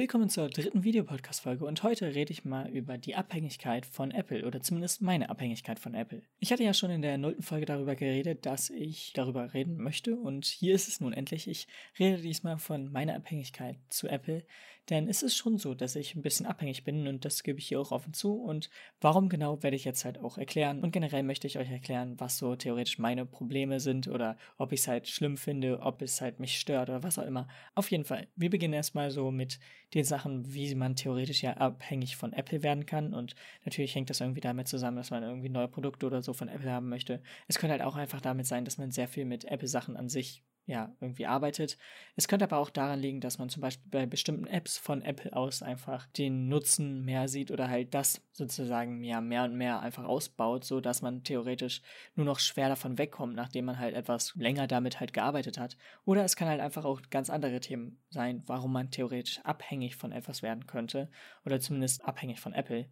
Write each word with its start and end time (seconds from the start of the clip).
Willkommen 0.00 0.30
zur 0.30 0.48
dritten 0.48 0.82
Videopodcast-Folge 0.82 1.66
und 1.66 1.82
heute 1.82 2.14
rede 2.14 2.32
ich 2.32 2.46
mal 2.46 2.70
über 2.70 2.96
die 2.96 3.16
Abhängigkeit 3.16 3.84
von 3.84 4.12
Apple 4.12 4.46
oder 4.46 4.62
zumindest 4.62 5.02
meine 5.02 5.28
Abhängigkeit 5.28 5.78
von 5.78 5.92
Apple. 5.92 6.22
Ich 6.38 6.50
hatte 6.50 6.64
ja 6.64 6.72
schon 6.72 6.90
in 6.90 7.02
der 7.02 7.18
nullten 7.18 7.42
Folge 7.42 7.66
darüber 7.66 7.94
geredet, 7.94 8.46
dass 8.46 8.70
ich 8.70 9.12
darüber 9.12 9.52
reden 9.52 9.76
möchte 9.76 10.16
und 10.16 10.46
hier 10.46 10.74
ist 10.74 10.88
es 10.88 11.00
nun 11.00 11.12
endlich. 11.12 11.46
Ich 11.48 11.68
rede 11.98 12.22
diesmal 12.22 12.56
von 12.56 12.90
meiner 12.90 13.14
Abhängigkeit 13.14 13.76
zu 13.90 14.08
Apple, 14.08 14.42
denn 14.88 15.06
es 15.06 15.22
ist 15.22 15.36
schon 15.36 15.58
so, 15.58 15.74
dass 15.74 15.94
ich 15.96 16.14
ein 16.14 16.22
bisschen 16.22 16.46
abhängig 16.46 16.82
bin 16.82 17.06
und 17.06 17.26
das 17.26 17.42
gebe 17.42 17.58
ich 17.58 17.68
hier 17.68 17.78
auch 17.78 17.92
offen 17.92 18.14
zu 18.14 18.42
und 18.42 18.70
warum 19.02 19.28
genau 19.28 19.62
werde 19.62 19.76
ich 19.76 19.84
jetzt 19.84 20.06
halt 20.06 20.18
auch 20.18 20.38
erklären 20.38 20.82
und 20.82 20.92
generell 20.92 21.24
möchte 21.24 21.46
ich 21.46 21.58
euch 21.58 21.70
erklären, 21.70 22.18
was 22.18 22.38
so 22.38 22.56
theoretisch 22.56 22.98
meine 22.98 23.26
Probleme 23.26 23.80
sind 23.80 24.08
oder 24.08 24.38
ob 24.56 24.72
ich 24.72 24.80
es 24.80 24.88
halt 24.88 25.08
schlimm 25.08 25.36
finde, 25.36 25.80
ob 25.80 26.00
es 26.00 26.22
halt 26.22 26.40
mich 26.40 26.58
stört 26.58 26.88
oder 26.88 27.02
was 27.02 27.18
auch 27.18 27.26
immer. 27.26 27.48
Auf 27.74 27.90
jeden 27.90 28.04
Fall, 28.04 28.28
wir 28.34 28.48
beginnen 28.48 28.72
erstmal 28.74 29.10
so 29.10 29.30
mit 29.30 29.60
den 29.94 30.04
Sachen, 30.04 30.52
wie 30.52 30.74
man 30.74 30.96
theoretisch 30.96 31.42
ja 31.42 31.54
abhängig 31.56 32.16
von 32.16 32.32
Apple 32.32 32.62
werden 32.62 32.86
kann. 32.86 33.12
Und 33.14 33.34
natürlich 33.64 33.94
hängt 33.94 34.10
das 34.10 34.20
irgendwie 34.20 34.40
damit 34.40 34.68
zusammen, 34.68 34.96
dass 34.96 35.10
man 35.10 35.22
irgendwie 35.22 35.48
neue 35.48 35.68
Produkte 35.68 36.06
oder 36.06 36.22
so 36.22 36.32
von 36.32 36.48
Apple 36.48 36.70
haben 36.70 36.88
möchte. 36.88 37.22
Es 37.48 37.58
könnte 37.58 37.72
halt 37.72 37.82
auch 37.82 37.96
einfach 37.96 38.20
damit 38.20 38.46
sein, 38.46 38.64
dass 38.64 38.78
man 38.78 38.90
sehr 38.90 39.08
viel 39.08 39.24
mit 39.24 39.44
Apple-Sachen 39.44 39.96
an 39.96 40.08
sich 40.08 40.42
ja, 40.70 40.94
irgendwie 41.00 41.26
arbeitet. 41.26 41.76
Es 42.14 42.28
könnte 42.28 42.44
aber 42.44 42.58
auch 42.58 42.70
daran 42.70 43.00
liegen, 43.00 43.20
dass 43.20 43.38
man 43.38 43.48
zum 43.48 43.60
Beispiel 43.60 43.90
bei 43.90 44.06
bestimmten 44.06 44.46
Apps 44.46 44.78
von 44.78 45.02
Apple 45.02 45.34
aus 45.34 45.62
einfach 45.62 46.06
den 46.06 46.48
Nutzen 46.48 47.04
mehr 47.04 47.26
sieht 47.26 47.50
oder 47.50 47.68
halt 47.68 47.92
das 47.92 48.22
sozusagen 48.32 49.02
ja 49.02 49.20
mehr 49.20 49.42
und 49.42 49.56
mehr 49.56 49.80
einfach 49.80 50.04
ausbaut, 50.04 50.64
so 50.64 50.80
dass 50.80 51.02
man 51.02 51.24
theoretisch 51.24 51.82
nur 52.14 52.24
noch 52.24 52.38
schwer 52.38 52.68
davon 52.68 52.98
wegkommt, 52.98 53.34
nachdem 53.34 53.64
man 53.64 53.80
halt 53.80 53.96
etwas 53.96 54.32
länger 54.36 54.68
damit 54.68 55.00
halt 55.00 55.12
gearbeitet 55.12 55.58
hat. 55.58 55.76
Oder 56.04 56.24
es 56.24 56.36
kann 56.36 56.48
halt 56.48 56.60
einfach 56.60 56.84
auch 56.84 57.02
ganz 57.10 57.30
andere 57.30 57.58
Themen 57.58 58.00
sein, 58.10 58.44
warum 58.46 58.72
man 58.72 58.92
theoretisch 58.92 59.40
abhängig 59.40 59.96
von 59.96 60.12
etwas 60.12 60.40
werden 60.40 60.68
könnte 60.68 61.10
oder 61.44 61.58
zumindest 61.58 62.04
abhängig 62.04 62.38
von 62.38 62.52
Apple. 62.52 62.88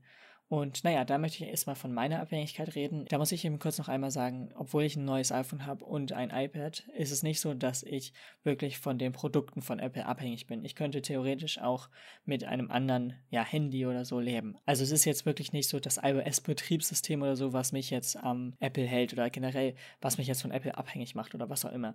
Und 0.48 0.82
naja, 0.82 1.04
da 1.04 1.18
möchte 1.18 1.44
ich 1.44 1.50
erstmal 1.50 1.76
von 1.76 1.92
meiner 1.92 2.20
Abhängigkeit 2.20 2.74
reden. 2.74 3.04
Da 3.10 3.18
muss 3.18 3.32
ich 3.32 3.44
eben 3.44 3.58
kurz 3.58 3.76
noch 3.76 3.88
einmal 3.88 4.10
sagen, 4.10 4.50
obwohl 4.54 4.82
ich 4.84 4.96
ein 4.96 5.04
neues 5.04 5.30
iPhone 5.30 5.66
habe 5.66 5.84
und 5.84 6.12
ein 6.12 6.30
iPad, 6.30 6.88
ist 6.96 7.12
es 7.12 7.22
nicht 7.22 7.40
so, 7.40 7.52
dass 7.52 7.82
ich 7.82 8.14
wirklich 8.44 8.78
von 8.78 8.98
den 8.98 9.12
Produkten 9.12 9.60
von 9.60 9.78
Apple 9.78 10.06
abhängig 10.06 10.46
bin. 10.46 10.64
Ich 10.64 10.74
könnte 10.74 11.02
theoretisch 11.02 11.60
auch 11.60 11.90
mit 12.24 12.44
einem 12.44 12.70
anderen 12.70 13.14
ja, 13.28 13.44
Handy 13.44 13.84
oder 13.84 14.06
so 14.06 14.20
leben. 14.20 14.56
Also 14.64 14.84
es 14.84 14.90
ist 14.90 15.04
jetzt 15.04 15.26
wirklich 15.26 15.52
nicht 15.52 15.68
so 15.68 15.80
das 15.80 16.00
iOS-Betriebssystem 16.02 17.20
oder 17.20 17.36
so, 17.36 17.52
was 17.52 17.72
mich 17.72 17.90
jetzt 17.90 18.16
am 18.16 18.38
ähm, 18.38 18.54
Apple 18.60 18.86
hält 18.86 19.12
oder 19.12 19.28
generell, 19.28 19.74
was 20.00 20.16
mich 20.16 20.28
jetzt 20.28 20.40
von 20.40 20.50
Apple 20.50 20.78
abhängig 20.78 21.14
macht 21.14 21.34
oder 21.34 21.50
was 21.50 21.66
auch 21.66 21.72
immer. 21.72 21.94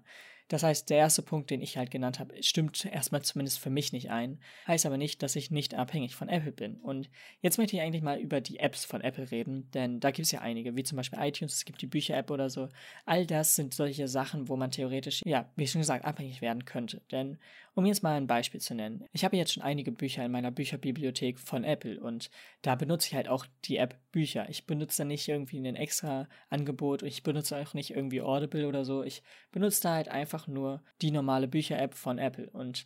Das 0.49 0.61
heißt, 0.61 0.89
der 0.89 0.97
erste 0.97 1.21
Punkt, 1.21 1.49
den 1.49 1.61
ich 1.61 1.77
halt 1.77 1.89
genannt 1.89 2.19
habe, 2.19 2.41
stimmt 2.43 2.85
erstmal 2.85 3.21
zumindest 3.21 3.59
für 3.59 3.69
mich 3.69 3.93
nicht 3.93 4.11
ein. 4.11 4.39
Heißt 4.67 4.85
aber 4.85 4.97
nicht, 4.97 5.23
dass 5.23 5.35
ich 5.35 5.51
nicht 5.51 5.73
abhängig 5.73 6.15
von 6.15 6.29
Apple 6.29 6.51
bin. 6.51 6.75
Und 6.75 7.09
jetzt 7.41 7.57
möchte 7.57 7.75
ich 7.75 7.81
eigentlich 7.81 8.03
mal 8.03 8.19
über 8.19 8.41
die 8.43 8.59
Apps 8.59 8.85
von 8.85 9.01
Apple 9.01 9.31
reden, 9.31 9.69
denn 9.71 9.99
da 9.99 10.11
gibt 10.11 10.25
es 10.25 10.31
ja 10.31 10.41
einige, 10.41 10.75
wie 10.75 10.83
zum 10.83 10.97
Beispiel 10.97 11.19
iTunes, 11.19 11.55
es 11.55 11.65
gibt 11.65 11.81
die 11.81 11.87
Bücher-App 11.87 12.29
oder 12.29 12.49
so. 12.49 12.69
All 13.05 13.25
das 13.25 13.55
sind 13.55 13.73
solche 13.73 14.07
Sachen, 14.07 14.47
wo 14.49 14.55
man 14.55 14.71
theoretisch, 14.71 15.21
ja, 15.25 15.49
wie 15.55 15.67
schon 15.67 15.81
gesagt, 15.81 16.05
abhängig 16.05 16.41
werden 16.41 16.65
könnte. 16.65 17.01
Denn, 17.11 17.37
um 17.73 17.85
jetzt 17.85 18.03
mal 18.03 18.15
ein 18.15 18.27
Beispiel 18.27 18.61
zu 18.61 18.75
nennen, 18.75 19.05
ich 19.11 19.25
habe 19.25 19.35
jetzt 19.37 19.53
schon 19.53 19.63
einige 19.63 19.91
Bücher 19.91 20.23
in 20.23 20.31
meiner 20.31 20.51
Bücherbibliothek 20.51 21.39
von 21.39 21.63
Apple 21.63 21.99
und 21.99 22.29
da 22.61 22.75
benutze 22.75 23.07
ich 23.07 23.15
halt 23.15 23.27
auch 23.27 23.45
die 23.65 23.77
App 23.77 23.97
Bücher. 24.11 24.47
Ich 24.49 24.65
benutze 24.65 24.99
da 24.99 25.05
nicht 25.05 25.27
irgendwie 25.27 25.57
ein 25.57 25.75
extra 25.75 26.27
Angebot 26.49 27.01
und 27.01 27.09
ich 27.09 27.23
benutze 27.23 27.57
auch 27.57 27.73
nicht 27.73 27.91
irgendwie 27.91 28.21
Audible 28.21 28.67
oder 28.67 28.85
so. 28.85 29.03
Ich 29.03 29.23
benutze 29.51 29.81
da 29.81 29.95
halt 29.95 30.07
einfach 30.07 30.47
nur 30.47 30.83
die 31.01 31.11
normale 31.11 31.47
Bücher-App 31.47 31.95
von 31.95 32.19
Apple 32.19 32.49
und 32.51 32.85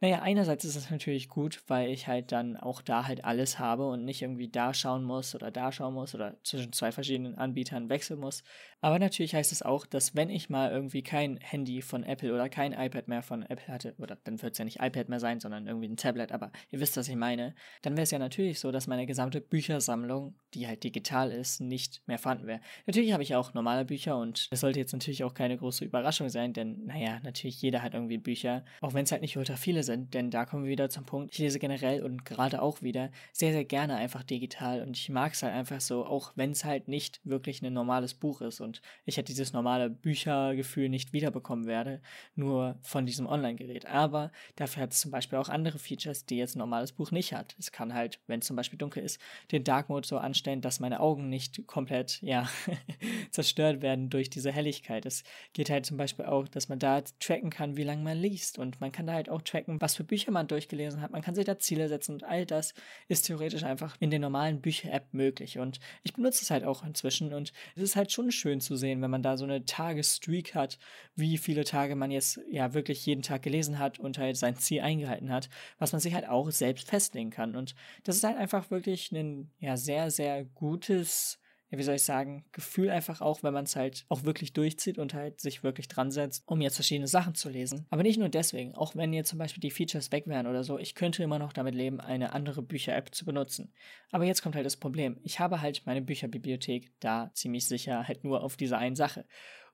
naja, 0.00 0.22
einerseits 0.22 0.64
ist 0.64 0.76
es 0.76 0.90
natürlich 0.90 1.28
gut, 1.28 1.62
weil 1.66 1.90
ich 1.90 2.06
halt 2.06 2.30
dann 2.30 2.56
auch 2.56 2.82
da 2.82 3.06
halt 3.06 3.24
alles 3.24 3.58
habe 3.58 3.88
und 3.88 4.04
nicht 4.04 4.22
irgendwie 4.22 4.48
da 4.48 4.72
schauen 4.72 5.02
muss 5.02 5.34
oder 5.34 5.50
da 5.50 5.72
schauen 5.72 5.94
muss 5.94 6.14
oder 6.14 6.36
zwischen 6.44 6.72
zwei 6.72 6.92
verschiedenen 6.92 7.34
Anbietern 7.36 7.88
wechseln 7.88 8.20
muss. 8.20 8.44
Aber 8.80 9.00
natürlich 9.00 9.34
heißt 9.34 9.50
es 9.50 9.62
auch, 9.62 9.86
dass 9.86 10.14
wenn 10.14 10.30
ich 10.30 10.50
mal 10.50 10.70
irgendwie 10.70 11.02
kein 11.02 11.38
Handy 11.38 11.82
von 11.82 12.04
Apple 12.04 12.32
oder 12.32 12.48
kein 12.48 12.72
iPad 12.72 13.08
mehr 13.08 13.22
von 13.22 13.42
Apple 13.42 13.66
hatte, 13.66 13.94
oder 13.98 14.16
dann 14.22 14.40
wird 14.40 14.52
es 14.52 14.58
ja 14.58 14.64
nicht 14.64 14.80
iPad 14.80 15.08
mehr 15.08 15.18
sein, 15.18 15.40
sondern 15.40 15.66
irgendwie 15.66 15.88
ein 15.88 15.96
Tablet, 15.96 16.30
aber 16.30 16.52
ihr 16.70 16.78
wisst, 16.78 16.96
was 16.96 17.08
ich 17.08 17.16
meine, 17.16 17.56
dann 17.82 17.94
wäre 17.94 18.04
es 18.04 18.12
ja 18.12 18.20
natürlich 18.20 18.60
so, 18.60 18.70
dass 18.70 18.86
meine 18.86 19.06
gesamte 19.06 19.40
Büchersammlung, 19.40 20.36
die 20.54 20.68
halt 20.68 20.84
digital 20.84 21.32
ist, 21.32 21.60
nicht 21.60 22.02
mehr 22.06 22.18
vorhanden 22.18 22.46
wäre. 22.46 22.60
Natürlich 22.86 23.12
habe 23.12 23.24
ich 23.24 23.34
auch 23.34 23.52
normale 23.52 23.84
Bücher 23.84 24.16
und 24.16 24.52
das 24.52 24.60
sollte 24.60 24.78
jetzt 24.78 24.92
natürlich 24.92 25.24
auch 25.24 25.34
keine 25.34 25.56
große 25.56 25.84
Überraschung 25.84 26.28
sein, 26.28 26.52
denn 26.52 26.84
naja, 26.84 27.18
natürlich 27.24 27.60
jeder 27.60 27.82
hat 27.82 27.94
irgendwie 27.94 28.18
Bücher, 28.18 28.64
auch 28.80 28.94
wenn 28.94 29.02
es 29.02 29.10
halt 29.10 29.22
nicht 29.22 29.36
ultra 29.36 29.56
viele 29.56 29.82
sind, 29.82 29.87
denn 29.96 30.30
da 30.30 30.44
kommen 30.44 30.64
wir 30.64 30.70
wieder 30.70 30.90
zum 30.90 31.04
Punkt. 31.04 31.32
Ich 31.32 31.38
lese 31.38 31.58
generell 31.58 32.02
und 32.02 32.24
gerade 32.24 32.62
auch 32.62 32.82
wieder 32.82 33.10
sehr, 33.32 33.52
sehr 33.52 33.64
gerne 33.64 33.96
einfach 33.96 34.22
digital 34.22 34.82
und 34.82 34.96
ich 34.96 35.08
mag 35.08 35.32
es 35.32 35.42
halt 35.42 35.54
einfach 35.54 35.80
so, 35.80 36.04
auch 36.04 36.32
wenn 36.36 36.52
es 36.52 36.64
halt 36.64 36.88
nicht 36.88 37.20
wirklich 37.24 37.62
ein 37.62 37.72
normales 37.72 38.14
Buch 38.14 38.40
ist 38.40 38.60
und 38.60 38.80
ich 39.04 39.16
halt 39.16 39.28
dieses 39.28 39.52
normale 39.52 39.90
Büchergefühl 39.90 40.88
nicht 40.88 41.12
wiederbekommen 41.12 41.66
werde, 41.66 42.00
nur 42.34 42.78
von 42.82 43.06
diesem 43.06 43.26
Online-Gerät. 43.26 43.86
Aber 43.86 44.30
dafür 44.56 44.84
hat 44.84 44.92
es 44.92 45.00
zum 45.00 45.10
Beispiel 45.10 45.38
auch 45.38 45.48
andere 45.48 45.78
Features, 45.78 46.26
die 46.26 46.36
jetzt 46.36 46.56
ein 46.56 46.60
normales 46.60 46.92
Buch 46.92 47.10
nicht 47.10 47.32
hat. 47.32 47.56
Es 47.58 47.72
kann 47.72 47.94
halt, 47.94 48.20
wenn 48.26 48.40
es 48.40 48.46
zum 48.46 48.56
Beispiel 48.56 48.78
dunkel 48.78 49.02
ist, 49.02 49.20
den 49.52 49.64
Dark 49.64 49.88
Mode 49.88 50.06
so 50.06 50.18
anstellen, 50.18 50.60
dass 50.60 50.80
meine 50.80 51.00
Augen 51.00 51.28
nicht 51.28 51.66
komplett, 51.66 52.20
ja, 52.22 52.48
zerstört 53.30 53.82
werden 53.82 54.10
durch 54.10 54.30
diese 54.30 54.52
Helligkeit. 54.52 55.06
Es 55.06 55.24
geht 55.52 55.70
halt 55.70 55.86
zum 55.86 55.96
Beispiel 55.96 56.26
auch, 56.26 56.48
dass 56.48 56.68
man 56.68 56.78
da 56.78 57.02
tracken 57.20 57.50
kann, 57.50 57.76
wie 57.76 57.84
lange 57.84 58.02
man 58.02 58.18
liest 58.18 58.58
und 58.58 58.80
man 58.80 58.92
kann 58.92 59.06
da 59.06 59.14
halt 59.14 59.28
auch 59.28 59.42
tracken, 59.42 59.77
was 59.80 59.96
für 59.96 60.04
Bücher 60.04 60.30
man 60.30 60.46
durchgelesen 60.46 61.00
hat. 61.00 61.10
Man 61.10 61.22
kann 61.22 61.34
sich 61.34 61.44
da 61.44 61.58
Ziele 61.58 61.88
setzen 61.88 62.12
und 62.12 62.24
all 62.24 62.46
das 62.46 62.74
ist 63.08 63.26
theoretisch 63.26 63.64
einfach 63.64 63.96
in 64.00 64.10
der 64.10 64.18
normalen 64.18 64.60
Bücher-App 64.60 65.12
möglich. 65.12 65.58
Und 65.58 65.80
ich 66.02 66.12
benutze 66.12 66.42
es 66.42 66.50
halt 66.50 66.64
auch 66.64 66.84
inzwischen 66.84 67.32
und 67.32 67.52
es 67.76 67.82
ist 67.82 67.96
halt 67.96 68.12
schon 68.12 68.30
schön 68.32 68.60
zu 68.60 68.76
sehen, 68.76 69.02
wenn 69.02 69.10
man 69.10 69.22
da 69.22 69.36
so 69.36 69.44
eine 69.44 69.64
Tagesstreak 69.64 70.54
hat, 70.54 70.78
wie 71.14 71.38
viele 71.38 71.64
Tage 71.64 71.96
man 71.96 72.10
jetzt 72.10 72.40
ja 72.50 72.74
wirklich 72.74 73.04
jeden 73.06 73.22
Tag 73.22 73.42
gelesen 73.42 73.78
hat 73.78 73.98
und 73.98 74.18
halt 74.18 74.36
sein 74.36 74.56
Ziel 74.56 74.80
eingehalten 74.80 75.30
hat, 75.30 75.48
was 75.78 75.92
man 75.92 76.00
sich 76.00 76.14
halt 76.14 76.28
auch 76.28 76.50
selbst 76.50 76.88
festlegen 76.88 77.30
kann. 77.30 77.56
Und 77.56 77.74
das 78.04 78.16
ist 78.16 78.24
halt 78.24 78.36
einfach 78.36 78.70
wirklich 78.70 79.12
ein 79.12 79.50
ja 79.60 79.76
sehr, 79.76 80.10
sehr 80.10 80.44
gutes 80.44 81.38
ja, 81.70 81.78
wie 81.78 81.82
soll 81.82 81.96
ich 81.96 82.02
sagen, 82.02 82.44
Gefühl 82.52 82.88
einfach 82.90 83.20
auch, 83.20 83.42
wenn 83.42 83.52
man 83.52 83.64
es 83.64 83.76
halt 83.76 84.06
auch 84.08 84.24
wirklich 84.24 84.54
durchzieht 84.54 84.98
und 84.98 85.12
halt 85.12 85.40
sich 85.40 85.62
wirklich 85.62 85.88
dran 85.88 86.10
setzt, 86.10 86.42
um 86.46 86.60
jetzt 86.60 86.76
verschiedene 86.76 87.08
Sachen 87.08 87.34
zu 87.34 87.50
lesen. 87.50 87.86
Aber 87.90 88.02
nicht 88.02 88.18
nur 88.18 88.30
deswegen, 88.30 88.74
auch 88.74 88.96
wenn 88.96 89.12
jetzt 89.12 89.28
zum 89.28 89.38
Beispiel 89.38 89.60
die 89.60 89.70
Features 89.70 90.10
weg 90.10 90.26
wären 90.26 90.46
oder 90.46 90.64
so, 90.64 90.78
ich 90.78 90.94
könnte 90.94 91.22
immer 91.22 91.38
noch 91.38 91.52
damit 91.52 91.74
leben, 91.74 92.00
eine 92.00 92.32
andere 92.32 92.62
Bücher-App 92.62 93.14
zu 93.14 93.26
benutzen. 93.26 93.72
Aber 94.10 94.24
jetzt 94.24 94.42
kommt 94.42 94.54
halt 94.54 94.64
das 94.64 94.76
Problem. 94.76 95.18
Ich 95.22 95.40
habe 95.40 95.60
halt 95.60 95.82
meine 95.84 96.00
Bücherbibliothek 96.00 96.92
da 97.00 97.30
ziemlich 97.34 97.68
sicher 97.68 98.08
halt 98.08 98.24
nur 98.24 98.42
auf 98.42 98.56
diese 98.56 98.78
einen 98.78 98.96
Sache. 98.96 99.26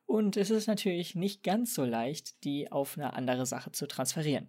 Und 0.07 0.37
es 0.37 0.51
ist 0.51 0.67
natürlich 0.67 1.15
nicht 1.15 1.43
ganz 1.43 1.75
so 1.75 1.85
leicht, 1.85 2.45
die 2.45 2.71
auf 2.71 2.99
eine 2.99 3.15
andere 3.15 3.47
Sache 3.47 3.73
zu 3.73 3.87
transferieren. 3.87 4.49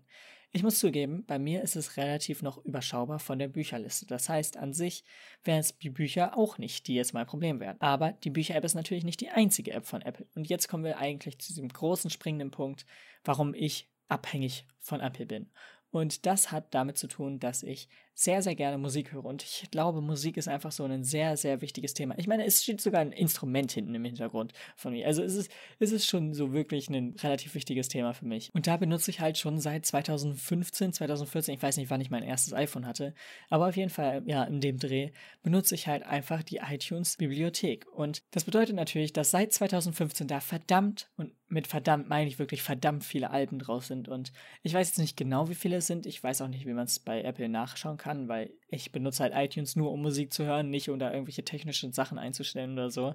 Ich 0.55 0.63
muss 0.63 0.79
zugeben, 0.79 1.25
bei 1.27 1.37
mir 1.37 1.61
ist 1.63 1.75
es 1.75 1.97
relativ 1.97 2.41
noch 2.41 2.63
überschaubar 2.63 3.19
von 3.19 3.37
der 3.37 3.49
Bücherliste. 3.49 4.05
Das 4.05 4.29
heißt, 4.29 4.55
an 4.55 4.71
sich 4.71 5.03
wären 5.43 5.59
es 5.59 5.77
die 5.77 5.89
Bücher 5.89 6.37
auch 6.37 6.57
nicht, 6.57 6.87
die 6.87 6.95
jetzt 6.95 7.13
mein 7.13 7.25
Problem 7.25 7.59
wären. 7.59 7.75
Aber 7.81 8.13
die 8.13 8.29
Bücher-App 8.29 8.63
ist 8.63 8.73
natürlich 8.73 9.03
nicht 9.03 9.19
die 9.19 9.27
einzige 9.27 9.73
App 9.73 9.85
von 9.85 10.01
Apple. 10.01 10.25
Und 10.33 10.47
jetzt 10.47 10.69
kommen 10.69 10.85
wir 10.85 10.97
eigentlich 10.97 11.39
zu 11.39 11.49
diesem 11.49 11.67
großen 11.67 12.09
springenden 12.09 12.51
Punkt, 12.51 12.85
warum 13.25 13.53
ich 13.53 13.89
abhängig 14.07 14.65
von 14.79 15.01
Apple 15.01 15.25
bin. 15.25 15.51
Und 15.95 16.25
das 16.25 16.51
hat 16.51 16.73
damit 16.73 16.97
zu 16.97 17.07
tun, 17.07 17.39
dass 17.39 17.63
ich 17.63 17.87
sehr, 18.13 18.41
sehr 18.41 18.53
gerne 18.53 18.77
Musik 18.77 19.13
höre. 19.13 19.23
Und 19.23 19.43
ich 19.43 19.71
glaube, 19.71 20.01
Musik 20.01 20.35
ist 20.35 20.49
einfach 20.49 20.73
so 20.73 20.83
ein 20.83 21.05
sehr, 21.05 21.37
sehr 21.37 21.61
wichtiges 21.61 21.93
Thema. 21.93 22.15
Ich 22.17 22.27
meine, 22.27 22.45
es 22.45 22.63
steht 22.63 22.81
sogar 22.81 22.99
ein 22.99 23.13
Instrument 23.13 23.71
hinten 23.71 23.95
im 23.95 24.03
Hintergrund 24.03 24.51
von 24.75 24.91
mir. 24.91 25.07
Also 25.07 25.23
es 25.23 25.35
ist, 25.35 25.51
es 25.79 25.93
ist 25.93 26.05
schon 26.05 26.33
so 26.33 26.51
wirklich 26.51 26.89
ein 26.89 27.15
relativ 27.23 27.55
wichtiges 27.55 27.87
Thema 27.87 28.13
für 28.13 28.25
mich. 28.25 28.51
Und 28.53 28.67
da 28.67 28.75
benutze 28.75 29.09
ich 29.09 29.21
halt 29.21 29.37
schon 29.37 29.57
seit 29.57 29.85
2015, 29.85 30.91
2014, 30.91 31.55
ich 31.55 31.63
weiß 31.63 31.77
nicht, 31.77 31.89
wann 31.89 32.01
ich 32.01 32.09
mein 32.09 32.23
erstes 32.23 32.53
iPhone 32.53 32.85
hatte, 32.85 33.13
aber 33.49 33.69
auf 33.69 33.77
jeden 33.77 33.89
Fall, 33.89 34.21
ja, 34.25 34.43
in 34.43 34.59
dem 34.59 34.77
Dreh 34.77 35.11
benutze 35.43 35.75
ich 35.75 35.87
halt 35.87 36.03
einfach 36.03 36.43
die 36.43 36.57
iTunes-Bibliothek. 36.57 37.87
Und 37.89 38.23
das 38.31 38.43
bedeutet 38.43 38.75
natürlich, 38.75 39.13
dass 39.13 39.31
seit 39.31 39.53
2015 39.53 40.27
da 40.27 40.41
verdammt 40.41 41.09
und 41.15 41.31
mit 41.47 41.67
verdammt 41.67 42.09
meine 42.09 42.27
ich 42.27 42.39
wirklich 42.39 42.63
verdammt 42.63 43.03
viele 43.03 43.29
Alben 43.29 43.59
drauf 43.59 43.85
sind. 43.85 44.07
Und 44.07 44.31
ich 44.63 44.73
weiß 44.73 44.87
jetzt 44.87 44.97
nicht 44.97 45.15
genau, 45.15 45.47
wie 45.47 45.55
viele 45.55 45.77
es 45.77 45.87
sind. 45.87 46.05
Ich 46.05 46.23
weiß 46.23 46.41
auch 46.41 46.47
nicht, 46.47 46.65
wie 46.65 46.73
man 46.73 46.85
es 46.85 46.99
bei 46.99 47.21
Apple 47.21 47.49
nachschauen 47.49 47.97
kann, 47.97 48.27
weil 48.27 48.51
ich 48.67 48.91
benutze 48.91 49.23
halt 49.23 49.33
iTunes 49.35 49.75
nur, 49.75 49.91
um 49.91 50.01
Musik 50.01 50.33
zu 50.33 50.43
hören, 50.43 50.69
nicht 50.69 50.89
um 50.89 50.97
da 50.97 51.11
irgendwelche 51.11 51.43
technischen 51.43 51.93
Sachen 51.93 52.17
einzustellen 52.17 52.73
oder 52.73 52.89
so. 52.89 53.13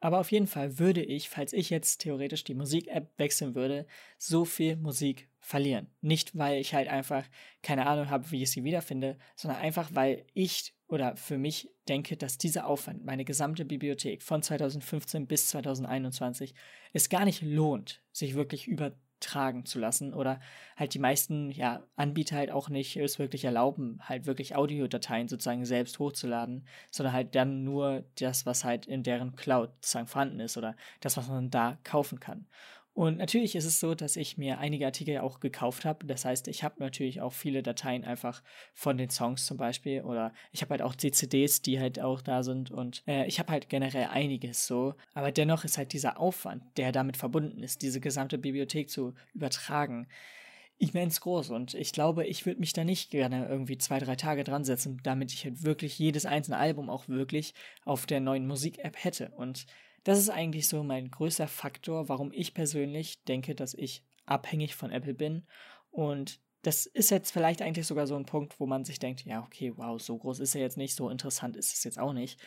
Aber 0.00 0.20
auf 0.20 0.32
jeden 0.32 0.46
Fall 0.46 0.78
würde 0.78 1.02
ich, 1.02 1.28
falls 1.28 1.52
ich 1.52 1.68
jetzt 1.68 1.98
theoretisch 1.98 2.44
die 2.44 2.54
Musik-App 2.54 3.12
wechseln 3.18 3.54
würde, 3.54 3.86
so 4.18 4.44
viel 4.44 4.76
Musik 4.76 5.28
verlieren. 5.38 5.88
Nicht, 6.00 6.36
weil 6.36 6.60
ich 6.60 6.74
halt 6.74 6.88
einfach 6.88 7.24
keine 7.62 7.86
Ahnung 7.86 8.10
habe, 8.10 8.30
wie 8.30 8.42
ich 8.42 8.50
sie 8.50 8.64
wiederfinde, 8.64 9.18
sondern 9.36 9.60
einfach, 9.60 9.90
weil 9.92 10.24
ich 10.32 10.75
oder 10.88 11.16
für 11.16 11.38
mich 11.38 11.70
denke, 11.88 12.16
dass 12.16 12.38
dieser 12.38 12.66
Aufwand, 12.66 13.04
meine 13.04 13.24
gesamte 13.24 13.64
Bibliothek 13.64 14.22
von 14.22 14.42
2015 14.42 15.26
bis 15.26 15.48
2021, 15.48 16.54
es 16.92 17.08
gar 17.08 17.24
nicht 17.24 17.42
lohnt, 17.42 18.02
sich 18.12 18.34
wirklich 18.34 18.66
über 18.68 18.92
übertragen 19.16 19.64
zu 19.64 19.78
lassen 19.78 20.14
oder 20.14 20.40
halt 20.76 20.94
die 20.94 20.98
meisten 20.98 21.50
ja, 21.50 21.82
Anbieter 21.96 22.36
halt 22.36 22.50
auch 22.50 22.68
nicht 22.68 22.96
es 22.96 23.18
wirklich 23.18 23.44
erlauben, 23.44 23.98
halt 24.02 24.26
wirklich 24.26 24.54
Audiodateien 24.54 25.28
sozusagen 25.28 25.64
selbst 25.64 25.98
hochzuladen, 25.98 26.66
sondern 26.90 27.14
halt 27.14 27.34
dann 27.34 27.64
nur 27.64 28.04
das, 28.20 28.46
was 28.46 28.64
halt 28.64 28.86
in 28.86 29.02
deren 29.02 29.34
Cloud 29.34 29.70
sozusagen 29.76 30.06
vorhanden 30.06 30.40
ist 30.40 30.56
oder 30.56 30.76
das, 31.00 31.16
was 31.16 31.28
man 31.28 31.50
da 31.50 31.78
kaufen 31.82 32.20
kann. 32.20 32.46
Und 32.96 33.18
natürlich 33.18 33.54
ist 33.54 33.66
es 33.66 33.78
so, 33.78 33.94
dass 33.94 34.16
ich 34.16 34.38
mir 34.38 34.58
einige 34.58 34.86
Artikel 34.86 35.18
auch 35.18 35.40
gekauft 35.40 35.84
habe. 35.84 36.06
Das 36.06 36.24
heißt, 36.24 36.48
ich 36.48 36.64
habe 36.64 36.76
natürlich 36.78 37.20
auch 37.20 37.34
viele 37.34 37.62
Dateien 37.62 38.06
einfach 38.06 38.42
von 38.72 38.96
den 38.96 39.10
Songs 39.10 39.44
zum 39.44 39.58
Beispiel 39.58 40.00
oder 40.00 40.32
ich 40.50 40.62
habe 40.62 40.70
halt 40.70 40.80
auch 40.80 40.96
CCDs, 40.96 41.60
die 41.60 41.78
halt 41.78 42.00
auch 42.00 42.22
da 42.22 42.42
sind 42.42 42.70
und 42.70 43.02
äh, 43.06 43.26
ich 43.26 43.38
habe 43.38 43.52
halt 43.52 43.68
generell 43.68 44.06
einiges 44.06 44.66
so. 44.66 44.94
Aber 45.12 45.30
dennoch 45.30 45.64
ist 45.64 45.76
halt 45.76 45.92
dieser 45.92 46.18
Aufwand, 46.18 46.62
der 46.78 46.90
damit 46.90 47.18
verbunden 47.18 47.62
ist, 47.62 47.82
diese 47.82 48.00
gesamte 48.00 48.38
Bibliothek 48.38 48.88
zu 48.88 49.12
übertragen, 49.34 50.08
immens 50.78 51.20
groß 51.20 51.50
und 51.50 51.74
ich 51.74 51.92
glaube, 51.92 52.24
ich 52.24 52.46
würde 52.46 52.60
mich 52.60 52.72
da 52.72 52.82
nicht 52.82 53.10
gerne 53.10 53.46
irgendwie 53.46 53.76
zwei, 53.76 53.98
drei 53.98 54.16
Tage 54.16 54.42
dran 54.42 54.64
setzen, 54.64 55.00
damit 55.02 55.34
ich 55.34 55.44
halt 55.44 55.64
wirklich 55.64 55.98
jedes 55.98 56.24
einzelne 56.24 56.56
Album 56.56 56.88
auch 56.88 57.08
wirklich 57.08 57.52
auf 57.84 58.06
der 58.06 58.20
neuen 58.20 58.46
Musik-App 58.46 59.04
hätte. 59.04 59.32
Und 59.36 59.66
das 60.06 60.20
ist 60.20 60.30
eigentlich 60.30 60.68
so 60.68 60.84
mein 60.84 61.10
größter 61.10 61.48
Faktor, 61.48 62.08
warum 62.08 62.30
ich 62.32 62.54
persönlich 62.54 63.24
denke, 63.24 63.56
dass 63.56 63.74
ich 63.74 64.04
abhängig 64.24 64.76
von 64.76 64.92
Apple 64.92 65.14
bin. 65.14 65.48
Und 65.90 66.38
das 66.62 66.86
ist 66.86 67.10
jetzt 67.10 67.32
vielleicht 67.32 67.60
eigentlich 67.60 67.88
sogar 67.88 68.06
so 68.06 68.14
ein 68.14 68.24
Punkt, 68.24 68.60
wo 68.60 68.66
man 68.66 68.84
sich 68.84 69.00
denkt, 69.00 69.24
ja, 69.24 69.42
okay, 69.42 69.72
wow, 69.74 70.00
so 70.00 70.16
groß 70.16 70.38
ist 70.38 70.54
er 70.54 70.60
jetzt 70.60 70.76
nicht, 70.76 70.94
so 70.94 71.10
interessant 71.10 71.56
ist 71.56 71.74
es 71.74 71.82
jetzt 71.82 71.98
auch 71.98 72.12
nicht. 72.12 72.40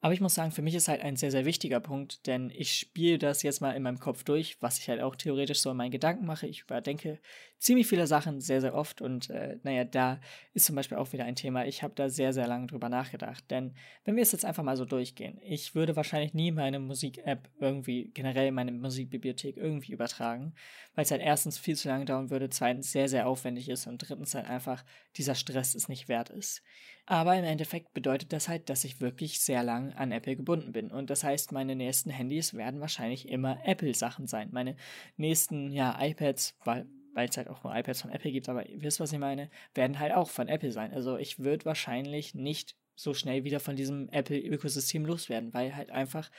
Aber 0.00 0.12
ich 0.12 0.20
muss 0.20 0.34
sagen, 0.34 0.52
für 0.52 0.62
mich 0.62 0.74
ist 0.74 0.88
halt 0.88 1.00
ein 1.00 1.16
sehr, 1.16 1.30
sehr 1.30 1.46
wichtiger 1.46 1.80
Punkt, 1.80 2.26
denn 2.26 2.50
ich 2.50 2.72
spiele 2.74 3.18
das 3.18 3.42
jetzt 3.42 3.60
mal 3.60 3.72
in 3.72 3.82
meinem 3.82 3.98
Kopf 3.98 4.24
durch, 4.24 4.56
was 4.60 4.78
ich 4.78 4.88
halt 4.88 5.00
auch 5.00 5.16
theoretisch 5.16 5.60
so 5.60 5.70
in 5.70 5.76
meinen 5.78 5.90
Gedanken 5.90 6.26
mache. 6.26 6.46
Ich 6.46 6.62
überdenke 6.62 7.18
ziemlich 7.58 7.86
viele 7.86 8.06
Sachen 8.06 8.40
sehr, 8.40 8.60
sehr 8.60 8.74
oft 8.74 9.00
und 9.00 9.30
äh, 9.30 9.58
naja, 9.62 9.84
da 9.84 10.20
ist 10.52 10.66
zum 10.66 10.76
Beispiel 10.76 10.98
auch 10.98 11.12
wieder 11.12 11.24
ein 11.24 11.34
Thema. 11.34 11.64
Ich 11.64 11.82
habe 11.82 11.94
da 11.94 12.10
sehr, 12.10 12.34
sehr 12.34 12.46
lange 12.46 12.66
drüber 12.66 12.90
nachgedacht, 12.90 13.50
denn 13.50 13.74
wenn 14.04 14.16
wir 14.16 14.22
es 14.22 14.32
jetzt 14.32 14.44
einfach 14.44 14.62
mal 14.62 14.76
so 14.76 14.84
durchgehen, 14.84 15.40
ich 15.42 15.74
würde 15.74 15.96
wahrscheinlich 15.96 16.34
nie 16.34 16.52
meine 16.52 16.78
Musik-App 16.78 17.48
irgendwie, 17.58 18.10
generell 18.12 18.52
meine 18.52 18.72
Musikbibliothek 18.72 19.56
irgendwie 19.56 19.92
übertragen, 19.92 20.54
weil 20.94 21.04
es 21.04 21.10
halt 21.10 21.22
erstens 21.22 21.58
viel 21.58 21.74
zu 21.74 21.88
lange 21.88 22.04
dauern 22.04 22.30
würde, 22.30 22.50
zweitens 22.50 22.92
sehr, 22.92 23.08
sehr 23.08 23.26
aufwendig 23.26 23.70
ist 23.70 23.86
und 23.86 23.98
drittens 23.98 24.34
halt 24.34 24.46
einfach 24.46 24.84
dieser 25.16 25.34
Stress 25.34 25.74
es 25.74 25.88
nicht 25.88 26.08
wert 26.08 26.28
ist. 26.28 26.62
Aber 27.06 27.36
im 27.36 27.44
Endeffekt 27.44 27.94
bedeutet 27.94 28.32
das 28.32 28.48
halt, 28.48 28.68
dass 28.68 28.84
ich 28.84 29.00
wirklich 29.00 29.40
sehr 29.40 29.62
lang 29.62 29.92
an 29.92 30.10
Apple 30.10 30.34
gebunden 30.36 30.72
bin. 30.72 30.90
Und 30.90 31.08
das 31.08 31.22
heißt, 31.22 31.52
meine 31.52 31.76
nächsten 31.76 32.10
Handys 32.10 32.54
werden 32.54 32.80
wahrscheinlich 32.80 33.28
immer 33.28 33.60
Apple-Sachen 33.64 34.26
sein. 34.26 34.48
Meine 34.50 34.76
nächsten, 35.16 35.70
ja, 35.72 35.96
iPads, 36.00 36.56
weil 36.64 36.86
weil 37.16 37.30
es 37.30 37.36
halt 37.38 37.48
auch 37.48 37.64
nur 37.64 37.74
iPads 37.74 38.02
von 38.02 38.10
Apple 38.10 38.30
gibt, 38.30 38.46
aber 38.50 38.68
ihr 38.68 38.82
wisst, 38.82 39.00
was 39.00 39.10
ich 39.10 39.18
meine, 39.18 39.48
werden 39.74 39.98
halt 39.98 40.12
auch 40.12 40.28
von 40.28 40.48
Apple 40.48 40.70
sein. 40.70 40.92
Also 40.92 41.16
ich 41.16 41.38
würde 41.38 41.64
wahrscheinlich 41.64 42.34
nicht 42.34 42.76
so 42.94 43.14
schnell 43.14 43.42
wieder 43.42 43.58
von 43.58 43.74
diesem 43.74 44.10
Apple-Ökosystem 44.10 45.06
loswerden, 45.06 45.54
weil 45.54 45.74
halt 45.74 45.90
einfach 45.90 46.30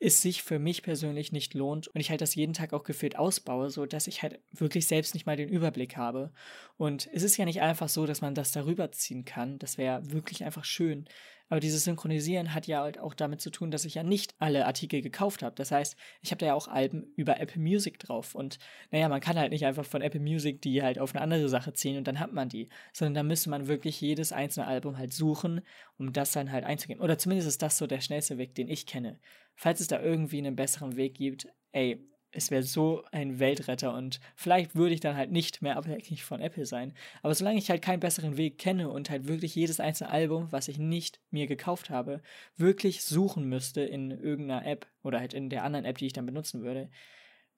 es 0.00 0.22
sich 0.22 0.42
für 0.42 0.58
mich 0.58 0.82
persönlich 0.82 1.32
nicht 1.32 1.54
lohnt 1.54 1.88
und 1.88 2.00
ich 2.00 2.10
halt 2.10 2.20
das 2.20 2.34
jeden 2.34 2.52
Tag 2.52 2.72
auch 2.72 2.84
gefühlt 2.84 3.18
ausbaue, 3.18 3.70
so 3.70 3.84
dass 3.84 4.06
ich 4.06 4.22
halt 4.22 4.40
wirklich 4.52 4.86
selbst 4.86 5.14
nicht 5.14 5.26
mal 5.26 5.36
den 5.36 5.48
Überblick 5.48 5.96
habe. 5.96 6.32
Und 6.76 7.08
es 7.12 7.22
ist 7.24 7.36
ja 7.36 7.44
nicht 7.44 7.60
einfach 7.60 7.88
so, 7.88 8.06
dass 8.06 8.20
man 8.20 8.34
das 8.34 8.52
darüber 8.52 8.92
ziehen 8.92 9.24
kann. 9.24 9.58
Das 9.58 9.76
wäre 9.76 10.12
wirklich 10.12 10.44
einfach 10.44 10.64
schön. 10.64 11.06
Aber 11.48 11.60
dieses 11.60 11.84
Synchronisieren 11.84 12.54
hat 12.54 12.66
ja 12.66 12.82
halt 12.82 12.98
auch 12.98 13.14
damit 13.14 13.40
zu 13.40 13.50
tun, 13.50 13.70
dass 13.70 13.84
ich 13.84 13.94
ja 13.94 14.02
nicht 14.02 14.34
alle 14.38 14.66
Artikel 14.66 15.00
gekauft 15.00 15.42
habe. 15.42 15.54
Das 15.56 15.70
heißt, 15.70 15.96
ich 16.20 16.30
habe 16.30 16.40
da 16.40 16.46
ja 16.46 16.54
auch 16.54 16.68
Alben 16.68 17.12
über 17.16 17.40
Apple 17.40 17.60
Music 17.60 17.98
drauf. 17.98 18.34
Und 18.34 18.58
naja, 18.90 19.08
man 19.08 19.20
kann 19.20 19.38
halt 19.38 19.52
nicht 19.52 19.64
einfach 19.64 19.84
von 19.84 20.02
Apple 20.02 20.20
Music 20.20 20.60
die 20.62 20.82
halt 20.82 20.98
auf 20.98 21.14
eine 21.14 21.22
andere 21.22 21.48
Sache 21.48 21.72
ziehen 21.72 21.96
und 21.96 22.06
dann 22.06 22.20
hat 22.20 22.32
man 22.32 22.48
die. 22.48 22.68
Sondern 22.92 23.14
da 23.14 23.22
müsste 23.22 23.50
man 23.50 23.66
wirklich 23.68 24.00
jedes 24.00 24.32
einzelne 24.32 24.66
Album 24.66 24.98
halt 24.98 25.12
suchen, 25.12 25.62
um 25.98 26.12
das 26.12 26.32
dann 26.32 26.52
halt 26.52 26.64
einzugeben. 26.64 27.02
Oder 27.02 27.18
zumindest 27.18 27.48
ist 27.48 27.62
das 27.62 27.78
so 27.78 27.86
der 27.86 28.00
schnellste 28.00 28.38
Weg, 28.38 28.54
den 28.54 28.68
ich 28.68 28.86
kenne. 28.86 29.18
Falls 29.54 29.80
es 29.80 29.88
da 29.88 30.00
irgendwie 30.00 30.38
einen 30.38 30.56
besseren 30.56 30.96
Weg 30.96 31.14
gibt, 31.14 31.48
ey, 31.72 32.06
es 32.30 32.50
wäre 32.50 32.62
so 32.62 33.04
ein 33.10 33.38
Weltretter 33.38 33.94
und 33.94 34.20
vielleicht 34.36 34.74
würde 34.76 34.94
ich 34.94 35.00
dann 35.00 35.16
halt 35.16 35.30
nicht 35.30 35.62
mehr 35.62 35.76
abhängig 35.76 36.24
von 36.24 36.40
Apple 36.40 36.66
sein. 36.66 36.92
Aber 37.22 37.34
solange 37.34 37.58
ich 37.58 37.70
halt 37.70 37.82
keinen 37.82 38.00
besseren 38.00 38.36
Weg 38.36 38.58
kenne 38.58 38.90
und 38.90 39.10
halt 39.10 39.28
wirklich 39.28 39.54
jedes 39.54 39.80
einzelne 39.80 40.10
Album, 40.10 40.48
was 40.50 40.68
ich 40.68 40.78
nicht 40.78 41.20
mir 41.30 41.46
gekauft 41.46 41.90
habe, 41.90 42.20
wirklich 42.56 43.02
suchen 43.02 43.48
müsste 43.48 43.80
in 43.80 44.10
irgendeiner 44.10 44.66
App 44.66 44.86
oder 45.02 45.20
halt 45.20 45.34
in 45.34 45.48
der 45.48 45.64
anderen 45.64 45.84
App, 45.84 45.98
die 45.98 46.06
ich 46.06 46.12
dann 46.12 46.26
benutzen 46.26 46.62
würde, 46.62 46.90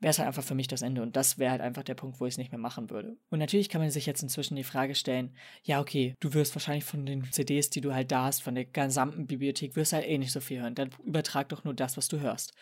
wäre 0.01 0.11
es 0.11 0.19
halt 0.19 0.29
einfach 0.29 0.43
für 0.43 0.55
mich 0.55 0.67
das 0.67 0.83
Ende. 0.83 1.03
Und 1.03 1.15
das 1.17 1.39
wäre 1.39 1.51
halt 1.51 1.61
einfach 1.61 1.83
der 1.83 1.95
Punkt, 1.95 2.21
wo 2.21 2.27
ich 2.27 2.35
es 2.35 2.39
nicht 2.39 2.53
mehr 2.53 2.59
machen 2.59 2.91
würde. 2.91 3.17
Und 3.29 3.39
natürlich 3.39 3.69
kann 3.69 3.81
man 3.81 3.91
sich 3.91 4.07
jetzt 4.07 4.23
inzwischen 4.23 4.57
die 4.57 4.65
Frage 4.65 4.95
stellen, 4.95 5.35
ja, 5.63 5.81
okay, 5.81 6.15
du 6.21 6.33
wirst 6.33 6.55
wahrscheinlich 6.55 6.85
von 6.85 7.05
den 7.07 7.31
CDs, 7.31 7.71
die 7.71 7.83
du 7.83 7.95
halt 7.95 8.11
da 8.11 8.25
hast, 8.25 8.43
von 8.43 8.55
der 8.55 8.65
gesamten 8.65 9.27
Bibliothek, 9.27 9.77
wirst 9.77 9.93
halt 9.93 10.07
eh 10.07 10.19
nicht 10.19 10.33
so 10.33 10.41
viel 10.41 10.63
hören. 10.63 10.75
Dann 10.75 10.91
übertrag 11.05 11.51
doch 11.51 11.65
nur 11.65 11.75
das, 11.75 11.97
was 11.97 12.09
du 12.09 12.19
hörst. 12.21 12.55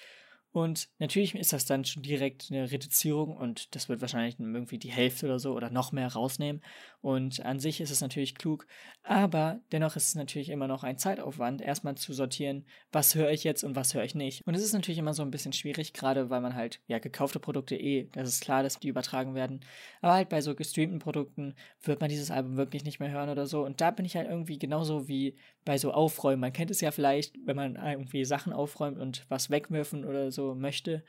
Und 0.59 0.89
natürlich 0.99 1.37
ist 1.37 1.53
das 1.53 1.67
dann 1.67 1.85
schon 1.85 2.03
direkt 2.03 2.49
eine 2.51 2.73
Reduzierung 2.73 3.37
und 3.37 3.77
das 3.77 3.89
wird 3.89 4.01
wahrscheinlich 4.01 4.41
irgendwie 4.41 4.79
die 4.79 4.91
Hälfte 4.91 5.27
oder 5.27 5.39
so 5.39 5.53
oder 5.53 5.71
noch 5.71 5.93
mehr 5.93 6.13
rausnehmen. 6.13 6.63
Und 7.01 7.45
an 7.47 7.61
sich 7.61 7.81
ist 7.81 7.93
es 7.93 8.01
natürlich 8.01 8.35
klug, 8.35 8.67
aber 9.05 9.61
dennoch 9.71 9.95
ist 9.95 10.09
es 10.09 10.15
natürlich 10.17 10.49
immer 10.49 10.67
noch 10.67 10.83
ein 10.83 10.99
Zeitaufwand, 10.99 11.63
erstmal 11.63 11.95
zu 11.95 12.13
sortieren, 12.13 12.65
was 12.91 13.15
höre 13.15 13.31
ich 13.31 13.45
jetzt 13.45 13.63
und 13.63 13.77
was 13.77 13.95
höre 13.95 14.03
ich 14.03 14.17
nicht. 14.17 14.45
Und 14.49 14.55
es 14.55 14.65
ist 14.65 14.73
natürlich 14.73 14.99
immer 14.99 15.15
so 15.15 15.23
ein 15.23 15.31
bisschen 15.31 15.53
schwierig, 15.53 15.93
gerade 15.93 16.29
weil 16.29 16.41
man 16.41 16.57
halt, 16.57 16.81
ja, 16.89 16.99
gekaufte 16.99 17.39
Produkte 17.39 17.77
eh, 17.77 18.09
das 18.11 18.29
ist 18.29 18.43
klar, 18.43 18.65
dass 18.65 18.81
die 18.81 18.89
übertragen 18.89 19.37
werden. 19.37 19.61
Aber 20.03 20.15
halt 20.15 20.29
bei 20.29 20.41
so 20.41 20.57
gestreamten 20.57 20.99
Produkten 20.99 21.55
wird 21.85 22.01
man 22.01 22.11
dieses 22.11 22.33
Album 22.33 22.57
wirklich 22.57 22.83
nicht 22.83 22.99
mehr 22.99 23.13
hören 23.13 23.29
oder 23.31 23.47
so. 23.47 23.65
Und 23.65 23.81
da 23.81 23.93
bin 23.93 24.05
ich 24.05 24.17
halt 24.17 24.29
irgendwie 24.29 24.59
genauso 24.59 25.07
wie 25.07 25.37
bei 25.65 25.79
so 25.79 25.93
Aufräumen. 25.93 26.41
Man 26.41 26.53
kennt 26.53 26.73
es 26.73 26.81
ja 26.81 26.91
vielleicht, 26.91 27.37
wenn 27.47 27.55
man 27.55 27.77
irgendwie 27.77 28.25
Sachen 28.25 28.53
aufräumt 28.53 28.99
und 28.99 29.25
was 29.29 29.51
wegwerfen 29.51 30.05
oder 30.05 30.33
möchte, 30.55 31.03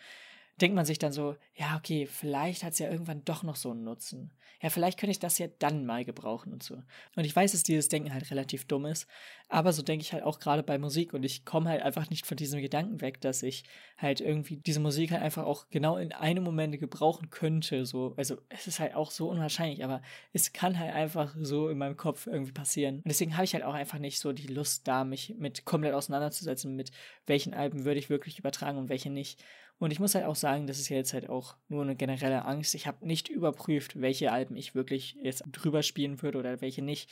denkt 0.61 0.75
man 0.75 0.85
sich 0.85 1.00
dann 1.00 1.11
so, 1.11 1.35
ja, 1.56 1.77
okay, 1.77 2.06
vielleicht 2.06 2.63
hat 2.63 2.73
es 2.73 2.79
ja 2.79 2.89
irgendwann 2.89 3.25
doch 3.25 3.44
noch 3.44 3.56
so 3.56 3.71
einen 3.71 3.83
Nutzen. 3.83 4.31
Ja, 4.61 4.69
vielleicht 4.69 5.00
könnte 5.00 5.11
ich 5.11 5.19
das 5.19 5.38
ja 5.38 5.47
dann 5.59 5.85
mal 5.85 6.03
gebrauchen 6.03 6.51
und 6.51 6.63
so. 6.63 6.75
Und 7.15 7.23
ich 7.23 7.35
weiß, 7.35 7.53
dass 7.53 7.63
dieses 7.63 7.88
Denken 7.88 8.13
halt 8.13 8.29
relativ 8.29 8.65
dumm 8.65 8.85
ist, 8.85 9.07
aber 9.47 9.71
so 9.71 9.81
denke 9.81 10.04
ich 10.04 10.11
halt 10.11 10.23
auch 10.23 10.39
gerade 10.39 10.63
bei 10.63 10.78
Musik 10.78 11.13
und 11.13 11.23
ich 11.23 11.45
komme 11.45 11.69
halt 11.69 11.81
einfach 11.81 12.09
nicht 12.09 12.25
von 12.25 12.35
diesem 12.35 12.61
Gedanken 12.61 13.01
weg, 13.01 13.21
dass 13.21 13.42
ich 13.42 13.63
halt 13.97 14.21
irgendwie 14.21 14.57
diese 14.57 14.80
Musik 14.80 15.11
halt 15.11 15.21
einfach 15.21 15.45
auch 15.45 15.69
genau 15.69 15.97
in 15.97 16.11
einem 16.11 16.44
Moment 16.44 16.78
gebrauchen 16.80 17.30
könnte. 17.30 17.85
So, 17.85 18.13
also 18.18 18.37
es 18.49 18.68
ist 18.68 18.80
halt 18.80 18.95
auch 18.95 19.11
so 19.11 19.30
unwahrscheinlich, 19.30 19.83
aber 19.83 20.01
es 20.33 20.51
kann 20.51 20.78
halt 20.78 20.94
einfach 20.94 21.35
so 21.39 21.69
in 21.69 21.78
meinem 21.78 21.97
Kopf 21.97 22.28
irgendwie 22.28 22.51
passieren. 22.51 22.97
Und 22.97 23.07
deswegen 23.07 23.35
habe 23.35 23.45
ich 23.45 23.54
halt 23.54 23.63
auch 23.63 23.73
einfach 23.73 23.99
nicht 23.99 24.19
so 24.19 24.33
die 24.33 24.47
Lust 24.47 24.87
da, 24.87 25.06
mich 25.06 25.35
mit 25.37 25.63
komplett 25.63 25.94
auseinanderzusetzen, 25.94 26.75
mit 26.75 26.92
welchen 27.25 27.54
Alben 27.54 27.85
würde 27.85 27.99
ich 27.99 28.09
wirklich 28.09 28.39
übertragen 28.39 28.78
und 28.78 28.89
welche 28.89 29.09
nicht. 29.09 29.42
Und 29.80 29.92
ich 29.92 30.00
muss 30.00 30.14
halt 30.14 30.26
auch 30.26 30.36
sagen, 30.36 30.68
das 30.68 30.78
ist 30.78 30.90
ja 30.90 30.98
jetzt 30.98 31.14
halt 31.14 31.30
auch 31.30 31.56
nur 31.69 31.83
eine 31.83 31.95
generelle 31.95 32.44
Angst. 32.45 32.76
Ich 32.76 32.86
habe 32.86 33.07
nicht 33.07 33.30
überprüft, 33.30 34.02
welche 34.02 34.31
Alben 34.31 34.57
ich 34.57 34.76
wirklich 34.76 35.16
jetzt 35.24 35.44
drüber 35.52 35.83
spielen 35.83 36.21
würde 36.21 36.38
oder 36.38 36.59
welche 36.62 36.81
nicht. 36.81 37.09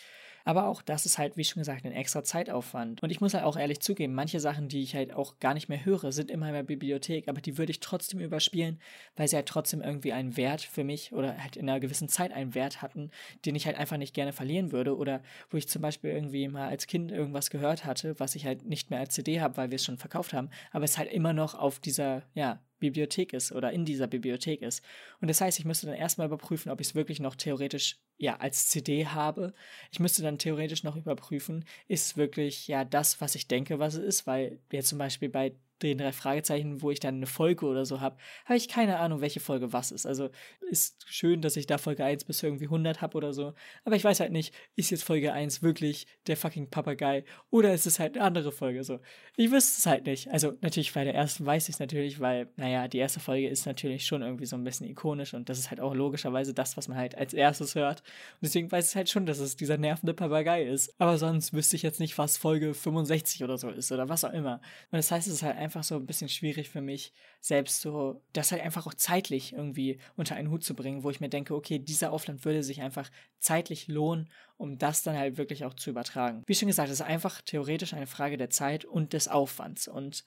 Aber 0.47 0.67
auch 0.67 0.81
das 0.81 1.05
ist 1.05 1.17
halt, 1.17 1.35
wie 1.35 1.43
schon 1.43 1.59
gesagt, 1.59 1.85
ein 1.85 1.91
extra 1.91 2.23
Zeitaufwand. 2.23 3.03
Und 3.03 3.09
ich 3.09 3.19
muss 3.19 3.33
halt 3.33 3.43
auch 3.43 3.57
ehrlich 3.57 3.81
zugeben, 3.81 4.13
manche 4.13 4.39
Sachen, 4.39 4.69
die 4.69 4.81
ich 4.81 4.95
halt 4.95 5.13
auch 5.13 5.39
gar 5.41 5.53
nicht 5.53 5.67
mehr 5.67 5.83
höre, 5.83 6.13
sind 6.13 6.31
in 6.31 6.39
meiner 6.39 6.63
Bibliothek, 6.63 7.27
aber 7.27 7.41
die 7.41 7.57
würde 7.57 7.71
ich 7.71 7.81
trotzdem 7.81 8.21
überspielen, 8.21 8.79
weil 9.17 9.27
sie 9.27 9.35
halt 9.35 9.47
trotzdem 9.47 9.81
irgendwie 9.81 10.13
einen 10.13 10.37
Wert 10.37 10.61
für 10.61 10.85
mich 10.85 11.11
oder 11.11 11.37
halt 11.37 11.57
in 11.57 11.67
einer 11.67 11.81
gewissen 11.81 12.07
Zeit 12.07 12.31
einen 12.31 12.55
Wert 12.55 12.81
hatten, 12.81 13.11
den 13.43 13.55
ich 13.55 13.65
halt 13.65 13.75
einfach 13.75 13.97
nicht 13.97 14.13
gerne 14.13 14.31
verlieren 14.31 14.71
würde. 14.71 14.95
Oder 14.95 15.21
wo 15.49 15.57
ich 15.57 15.67
zum 15.67 15.81
Beispiel 15.81 16.11
irgendwie 16.11 16.47
mal 16.47 16.69
als 16.69 16.87
Kind 16.87 17.11
irgendwas 17.11 17.49
gehört 17.49 17.83
hatte, 17.83 18.17
was 18.17 18.33
ich 18.35 18.45
halt 18.45 18.65
nicht 18.65 18.89
mehr 18.89 18.99
als 18.99 19.15
CD 19.15 19.41
habe, 19.41 19.57
weil 19.57 19.69
wir 19.69 19.75
es 19.75 19.83
schon 19.83 19.97
verkauft 19.97 20.31
haben, 20.31 20.49
aber 20.71 20.85
es 20.85 20.97
halt 20.97 21.11
immer 21.11 21.33
noch 21.33 21.55
auf 21.55 21.79
dieser, 21.79 22.23
ja, 22.35 22.61
Bibliothek 22.79 23.33
ist 23.33 23.51
oder 23.51 23.71
in 23.71 23.85
dieser 23.85 24.07
Bibliothek 24.07 24.61
ist. 24.61 24.83
Und 25.21 25.29
das 25.29 25.41
heißt, 25.41 25.59
ich 25.59 25.65
müsste 25.65 25.87
dann 25.87 25.95
erstmal 25.95 26.27
überprüfen, 26.27 26.71
ob 26.71 26.81
ich 26.81 26.87
es 26.87 26.95
wirklich 26.95 27.19
noch 27.19 27.35
theoretisch 27.35 27.97
ja 28.17 28.37
als 28.37 28.67
CD 28.69 29.05
habe. 29.05 29.53
Ich 29.91 29.99
müsste 29.99 30.21
dann 30.21 30.37
theoretisch 30.37 30.83
noch 30.83 30.95
überprüfen, 30.95 31.65
ist 31.87 32.05
es 32.05 32.17
wirklich 32.17 32.67
ja 32.67 32.85
das, 32.85 33.21
was 33.21 33.35
ich 33.35 33.47
denke, 33.47 33.79
was 33.79 33.95
es 33.95 34.03
ist, 34.03 34.27
weil 34.27 34.59
jetzt 34.71 34.89
zum 34.89 34.97
Beispiel 34.97 35.29
bei 35.29 35.53
den 35.83 35.97
drei 35.97 36.11
Fragezeichen, 36.11 36.81
wo 36.81 36.91
ich 36.91 36.99
dann 36.99 37.15
eine 37.15 37.27
Folge 37.27 37.65
oder 37.65 37.85
so 37.85 38.01
habe, 38.01 38.17
habe 38.45 38.57
ich 38.57 38.67
keine 38.67 38.99
Ahnung, 38.99 39.21
welche 39.21 39.39
Folge 39.39 39.73
was 39.73 39.91
ist. 39.91 40.05
Also 40.05 40.29
ist 40.69 41.05
schön, 41.07 41.41
dass 41.41 41.55
ich 41.55 41.67
da 41.67 41.77
Folge 41.77 42.03
1 42.03 42.25
bis 42.25 42.43
irgendwie 42.43 42.65
100 42.65 43.01
habe 43.01 43.17
oder 43.17 43.33
so, 43.33 43.53
aber 43.85 43.95
ich 43.95 44.03
weiß 44.03 44.19
halt 44.19 44.31
nicht, 44.31 44.53
ist 44.75 44.89
jetzt 44.89 45.03
Folge 45.03 45.33
1 45.33 45.61
wirklich 45.61 46.07
der 46.27 46.37
fucking 46.37 46.69
Papagei 46.69 47.23
oder 47.49 47.73
ist 47.73 47.87
es 47.87 47.99
halt 47.99 48.15
eine 48.15 48.25
andere 48.25 48.51
Folge 48.51 48.83
so. 48.83 48.99
Ich 49.35 49.51
wüsste 49.51 49.79
es 49.79 49.85
halt 49.85 50.05
nicht. 50.05 50.29
Also 50.29 50.53
natürlich 50.61 50.93
bei 50.93 51.03
der 51.03 51.15
ersten 51.15 51.45
weiß 51.45 51.69
ich 51.69 51.75
es 51.75 51.79
natürlich, 51.79 52.19
weil, 52.19 52.49
naja, 52.55 52.87
die 52.87 52.97
erste 52.97 53.19
Folge 53.19 53.47
ist 53.47 53.65
natürlich 53.65 54.05
schon 54.05 54.21
irgendwie 54.21 54.45
so 54.45 54.55
ein 54.55 54.63
bisschen 54.63 54.87
ikonisch 54.87 55.33
und 55.33 55.49
das 55.49 55.59
ist 55.59 55.69
halt 55.69 55.79
auch 55.79 55.93
logischerweise 55.93 56.53
das, 56.53 56.77
was 56.77 56.87
man 56.87 56.97
halt 56.97 57.15
als 57.17 57.33
erstes 57.33 57.75
hört. 57.75 58.01
Und 58.01 58.43
deswegen 58.43 58.71
weiß 58.71 58.89
ich 58.89 58.95
halt 58.95 59.09
schon, 59.09 59.25
dass 59.25 59.39
es 59.39 59.55
dieser 59.55 59.77
nervende 59.77 60.13
Papagei 60.13 60.63
ist. 60.63 60.93
Aber 60.99 61.17
sonst 61.17 61.53
wüsste 61.53 61.75
ich 61.75 61.83
jetzt 61.83 61.99
nicht, 61.99 62.17
was 62.17 62.37
Folge 62.37 62.73
65 62.73 63.43
oder 63.43 63.57
so 63.57 63.69
ist 63.69 63.91
oder 63.91 64.09
was 64.09 64.23
auch 64.23 64.33
immer. 64.33 64.55
Und 64.91 64.97
das 64.97 65.11
heißt, 65.11 65.27
es 65.27 65.35
ist 65.35 65.43
halt 65.43 65.57
einfach 65.57 65.66
einfach 65.67 65.83
so 65.83 65.95
ein 65.95 66.05
bisschen 66.05 66.29
schwierig 66.29 66.69
für 66.69 66.79
mich, 66.79 67.13
selbst 67.41 67.81
so, 67.81 68.21
das 68.31 68.53
halt 68.53 68.61
einfach 68.61 68.87
auch 68.87 68.93
zeitlich 68.93 69.51
irgendwie 69.51 69.99
unter 70.15 70.35
einen 70.35 70.49
Hut 70.49 70.63
zu 70.63 70.75
bringen, 70.75 71.03
wo 71.03 71.09
ich 71.09 71.19
mir 71.19 71.27
denke, 71.27 71.53
okay, 71.53 71.77
dieser 71.77 72.13
Aufwand 72.13 72.45
würde 72.45 72.63
sich 72.63 72.81
einfach 72.81 73.09
zeitlich 73.39 73.89
lohnen, 73.89 74.29
um 74.55 74.77
das 74.77 75.03
dann 75.03 75.17
halt 75.17 75.37
wirklich 75.37 75.65
auch 75.65 75.73
zu 75.73 75.89
übertragen. 75.89 76.43
Wie 76.47 76.55
schon 76.55 76.69
gesagt, 76.69 76.87
es 76.87 77.01
ist 77.01 77.05
einfach 77.05 77.41
theoretisch 77.41 77.93
eine 77.93 78.07
Frage 78.07 78.37
der 78.37 78.49
Zeit 78.49 78.85
und 78.85 79.11
des 79.11 79.27
Aufwands 79.27 79.89
und 79.89 80.23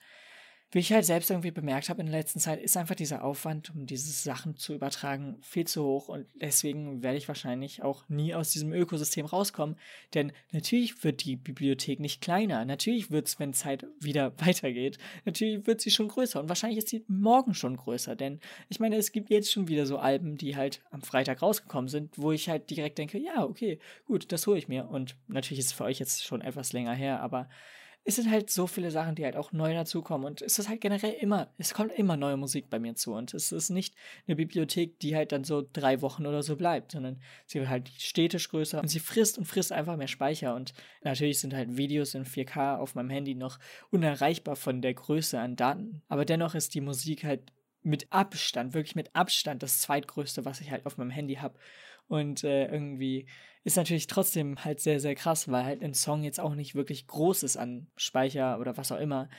wie 0.71 0.79
ich 0.79 0.93
halt 0.93 1.05
selbst 1.05 1.29
irgendwie 1.29 1.51
bemerkt 1.51 1.89
habe 1.89 1.99
in 1.99 2.07
der 2.07 2.17
letzten 2.17 2.39
Zeit, 2.39 2.61
ist 2.61 2.77
einfach 2.77 2.95
dieser 2.95 3.23
Aufwand, 3.23 3.75
um 3.75 3.85
diese 3.85 4.09
Sachen 4.11 4.55
zu 4.55 4.73
übertragen, 4.73 5.37
viel 5.41 5.67
zu 5.67 5.83
hoch. 5.83 6.07
Und 6.07 6.25
deswegen 6.35 7.03
werde 7.03 7.17
ich 7.17 7.27
wahrscheinlich 7.27 7.83
auch 7.83 8.07
nie 8.07 8.33
aus 8.33 8.51
diesem 8.51 8.71
Ökosystem 8.71 9.25
rauskommen, 9.25 9.75
denn 10.13 10.31
natürlich 10.51 11.03
wird 11.03 11.25
die 11.25 11.35
Bibliothek 11.35 11.99
nicht 11.99 12.21
kleiner, 12.21 12.63
natürlich 12.63 13.11
wird 13.11 13.27
es, 13.27 13.37
wenn 13.39 13.53
Zeit 13.53 13.85
wieder 13.99 14.33
weitergeht, 14.39 14.97
natürlich 15.25 15.67
wird 15.67 15.81
sie 15.81 15.91
schon 15.91 16.07
größer. 16.07 16.39
Und 16.39 16.47
wahrscheinlich 16.47 16.79
ist 16.79 16.87
sie 16.87 17.03
morgen 17.07 17.53
schon 17.53 17.75
größer, 17.75 18.15
denn 18.15 18.39
ich 18.69 18.79
meine, 18.79 18.95
es 18.95 19.11
gibt 19.11 19.29
jetzt 19.29 19.51
schon 19.51 19.67
wieder 19.67 19.85
so 19.85 19.97
Alben, 19.97 20.37
die 20.37 20.55
halt 20.55 20.81
am 20.91 21.01
Freitag 21.01 21.41
rausgekommen 21.41 21.89
sind, 21.89 22.17
wo 22.17 22.31
ich 22.31 22.47
halt 22.47 22.69
direkt 22.69 22.97
denke, 22.97 23.17
ja, 23.17 23.43
okay, 23.43 23.79
gut, 24.05 24.31
das 24.31 24.47
hole 24.47 24.57
ich 24.57 24.69
mir. 24.69 24.87
Und 24.87 25.15
natürlich 25.27 25.59
ist 25.59 25.67
es 25.67 25.73
für 25.73 25.83
euch 25.83 25.99
jetzt 25.99 26.23
schon 26.23 26.41
etwas 26.41 26.71
länger 26.71 26.93
her, 26.93 27.21
aber 27.21 27.49
es 28.03 28.15
sind 28.15 28.31
halt 28.31 28.49
so 28.49 28.65
viele 28.65 28.89
Sachen, 28.89 29.15
die 29.15 29.23
halt 29.23 29.35
auch 29.35 29.51
neu 29.51 29.73
dazukommen. 29.73 30.25
Und 30.25 30.41
es 30.41 30.57
ist 30.57 30.69
halt 30.69 30.81
generell 30.81 31.13
immer, 31.13 31.53
es 31.57 31.73
kommt 31.73 31.91
immer 31.91 32.17
neue 32.17 32.37
Musik 32.37 32.69
bei 32.69 32.79
mir 32.79 32.95
zu. 32.95 33.13
Und 33.13 33.33
es 33.33 33.51
ist 33.51 33.69
nicht 33.69 33.93
eine 34.27 34.35
Bibliothek, 34.35 34.99
die 34.99 35.15
halt 35.15 35.31
dann 35.31 35.43
so 35.43 35.63
drei 35.71 36.01
Wochen 36.01 36.25
oder 36.25 36.41
so 36.41 36.55
bleibt, 36.55 36.93
sondern 36.93 37.21
sie 37.45 37.59
wird 37.59 37.69
halt 37.69 37.89
stetig 37.89 38.49
größer 38.49 38.81
und 38.81 38.87
sie 38.87 38.99
frisst 38.99 39.37
und 39.37 39.45
frisst 39.45 39.71
einfach 39.71 39.97
mehr 39.97 40.07
Speicher. 40.07 40.55
Und 40.55 40.73
natürlich 41.03 41.39
sind 41.39 41.53
halt 41.53 41.77
Videos 41.77 42.15
in 42.15 42.25
4K 42.25 42.77
auf 42.77 42.95
meinem 42.95 43.11
Handy 43.11 43.35
noch 43.35 43.59
unerreichbar 43.91 44.55
von 44.55 44.81
der 44.81 44.95
Größe 44.95 45.39
an 45.39 45.55
Daten. 45.55 46.01
Aber 46.07 46.25
dennoch 46.25 46.55
ist 46.55 46.73
die 46.73 46.81
Musik 46.81 47.23
halt 47.23 47.51
mit 47.83 48.11
Abstand, 48.11 48.73
wirklich 48.73 48.95
mit 48.95 49.15
Abstand 49.15 49.63
das 49.63 49.79
zweitgrößte, 49.79 50.45
was 50.45 50.61
ich 50.61 50.71
halt 50.71 50.85
auf 50.85 50.97
meinem 50.97 51.09
Handy 51.09 51.35
habe. 51.35 51.57
Und 52.11 52.43
äh, 52.43 52.65
irgendwie 52.65 53.25
ist 53.63 53.77
natürlich 53.77 54.05
trotzdem 54.05 54.65
halt 54.65 54.81
sehr, 54.81 54.99
sehr 54.99 55.15
krass, 55.15 55.49
weil 55.49 55.63
halt 55.63 55.81
ein 55.81 55.93
Song 55.93 56.23
jetzt 56.23 56.41
auch 56.41 56.55
nicht 56.55 56.75
wirklich 56.75 57.07
groß 57.07 57.43
ist 57.43 57.55
an 57.55 57.87
Speicher 57.95 58.59
oder 58.59 58.75
was 58.75 58.91
auch 58.91 58.99
immer. 58.99 59.29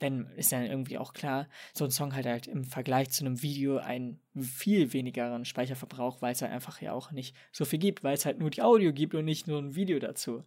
Denn 0.00 0.26
ist 0.36 0.52
ja 0.52 0.62
irgendwie 0.62 0.96
auch 0.96 1.12
klar, 1.12 1.48
so 1.74 1.84
ein 1.84 1.90
Song 1.90 2.14
hat 2.14 2.26
halt 2.26 2.46
im 2.46 2.62
Vergleich 2.62 3.10
zu 3.10 3.24
einem 3.24 3.42
Video 3.42 3.78
einen 3.78 4.20
viel 4.40 4.92
wenigeren 4.92 5.44
Speicherverbrauch, 5.44 6.22
weil 6.22 6.30
es 6.30 6.40
halt 6.40 6.52
einfach 6.52 6.80
ja 6.80 6.92
auch 6.92 7.10
nicht 7.10 7.34
so 7.50 7.64
viel 7.64 7.80
gibt, 7.80 8.04
weil 8.04 8.14
es 8.14 8.24
halt 8.24 8.38
nur 8.38 8.50
die 8.50 8.62
Audio 8.62 8.92
gibt 8.92 9.16
und 9.16 9.24
nicht 9.24 9.48
nur 9.48 9.58
ein 9.58 9.74
Video 9.74 9.98
dazu. 9.98 10.44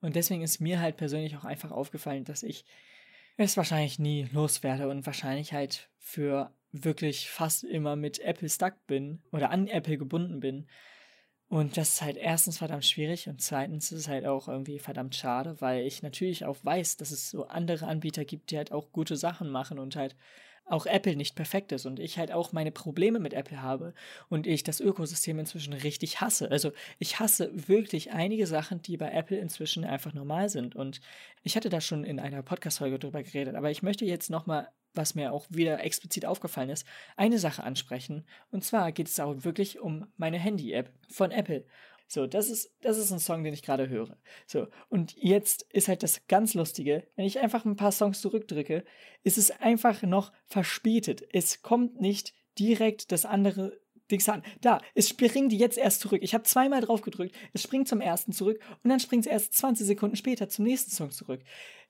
Und 0.00 0.16
deswegen 0.16 0.40
ist 0.40 0.58
mir 0.58 0.80
halt 0.80 0.96
persönlich 0.96 1.36
auch 1.36 1.44
einfach 1.44 1.70
aufgefallen, 1.70 2.24
dass 2.24 2.42
ich 2.42 2.64
es 3.36 3.58
wahrscheinlich 3.58 3.98
nie 3.98 4.26
loswerde 4.32 4.88
und 4.88 5.04
wahrscheinlich 5.04 5.52
halt 5.52 5.90
für 5.98 6.54
wirklich 6.72 7.28
fast 7.28 7.62
immer 7.62 7.94
mit 7.94 8.20
Apple 8.20 8.48
stuck 8.48 8.86
bin 8.86 9.20
oder 9.32 9.50
an 9.50 9.66
Apple 9.66 9.98
gebunden 9.98 10.40
bin, 10.40 10.66
und 11.50 11.76
das 11.76 11.94
ist 11.94 12.02
halt 12.02 12.16
erstens 12.16 12.58
verdammt 12.58 12.84
schwierig 12.86 13.28
und 13.28 13.42
zweitens 13.42 13.90
ist 13.90 13.98
es 14.02 14.08
halt 14.08 14.24
auch 14.24 14.46
irgendwie 14.46 14.78
verdammt 14.78 15.16
schade, 15.16 15.60
weil 15.60 15.84
ich 15.84 16.00
natürlich 16.00 16.44
auch 16.44 16.56
weiß, 16.62 16.96
dass 16.96 17.10
es 17.10 17.28
so 17.28 17.48
andere 17.48 17.88
Anbieter 17.88 18.24
gibt, 18.24 18.52
die 18.52 18.56
halt 18.56 18.70
auch 18.70 18.92
gute 18.92 19.16
Sachen 19.16 19.50
machen 19.50 19.80
und 19.80 19.96
halt 19.96 20.14
auch 20.70 20.86
Apple 20.86 21.16
nicht 21.16 21.34
perfekt 21.34 21.72
ist 21.72 21.86
und 21.86 21.98
ich 21.98 22.18
halt 22.18 22.32
auch 22.32 22.52
meine 22.52 22.70
Probleme 22.70 23.18
mit 23.18 23.34
Apple 23.34 23.62
habe 23.62 23.94
und 24.28 24.46
ich 24.46 24.62
das 24.62 24.80
Ökosystem 24.80 25.38
inzwischen 25.38 25.72
richtig 25.72 26.20
hasse. 26.20 26.50
Also 26.50 26.72
ich 26.98 27.18
hasse 27.20 27.50
wirklich 27.68 28.12
einige 28.12 28.46
Sachen, 28.46 28.82
die 28.82 28.96
bei 28.96 29.10
Apple 29.10 29.38
inzwischen 29.38 29.84
einfach 29.84 30.14
normal 30.14 30.48
sind 30.48 30.76
und 30.76 31.00
ich 31.42 31.56
hatte 31.56 31.70
da 31.70 31.80
schon 31.80 32.04
in 32.04 32.20
einer 32.20 32.42
Podcast-Folge 32.42 32.98
drüber 32.98 33.22
geredet, 33.22 33.54
aber 33.54 33.70
ich 33.70 33.82
möchte 33.82 34.04
jetzt 34.04 34.30
nochmal 34.30 34.68
was 34.94 35.14
mir 35.14 35.32
auch 35.32 35.46
wieder 35.50 35.82
explizit 35.84 36.26
aufgefallen 36.26 36.70
ist, 36.70 36.84
eine 37.16 37.38
Sache 37.38 37.62
ansprechen. 37.62 38.24
Und 38.50 38.64
zwar 38.64 38.92
geht 38.92 39.06
es 39.06 39.20
auch 39.20 39.44
wirklich 39.44 39.78
um 39.78 40.06
meine 40.16 40.38
Handy-App 40.38 40.92
von 41.08 41.30
Apple. 41.30 41.64
So, 42.12 42.26
das 42.26 42.50
ist, 42.50 42.74
das 42.80 42.98
ist 42.98 43.12
ein 43.12 43.20
Song, 43.20 43.44
den 43.44 43.54
ich 43.54 43.62
gerade 43.62 43.88
höre. 43.88 44.16
So, 44.44 44.66
und 44.88 45.14
jetzt 45.16 45.62
ist 45.70 45.86
halt 45.86 46.02
das 46.02 46.26
ganz 46.26 46.54
Lustige, 46.54 47.06
wenn 47.14 47.24
ich 47.24 47.38
einfach 47.38 47.64
ein 47.64 47.76
paar 47.76 47.92
Songs 47.92 48.20
zurückdrücke, 48.20 48.84
ist 49.22 49.38
es 49.38 49.52
einfach 49.52 50.02
noch 50.02 50.32
verspätet. 50.46 51.22
Es 51.32 51.62
kommt 51.62 52.00
nicht 52.00 52.34
direkt 52.58 53.12
das 53.12 53.24
andere 53.24 53.80
Dings 54.10 54.28
an. 54.28 54.42
Da, 54.60 54.80
es 54.96 55.08
springt 55.08 55.52
jetzt 55.52 55.78
erst 55.78 56.00
zurück. 56.00 56.20
Ich 56.24 56.34
habe 56.34 56.42
zweimal 56.42 56.80
drauf 56.80 57.02
gedrückt, 57.02 57.36
es 57.52 57.62
springt 57.62 57.86
zum 57.86 58.00
ersten 58.00 58.32
zurück 58.32 58.60
und 58.82 58.90
dann 58.90 58.98
springt 58.98 59.26
es 59.26 59.30
erst 59.30 59.54
20 59.54 59.86
Sekunden 59.86 60.16
später 60.16 60.48
zum 60.48 60.64
nächsten 60.64 60.90
Song 60.90 61.12
zurück. 61.12 61.42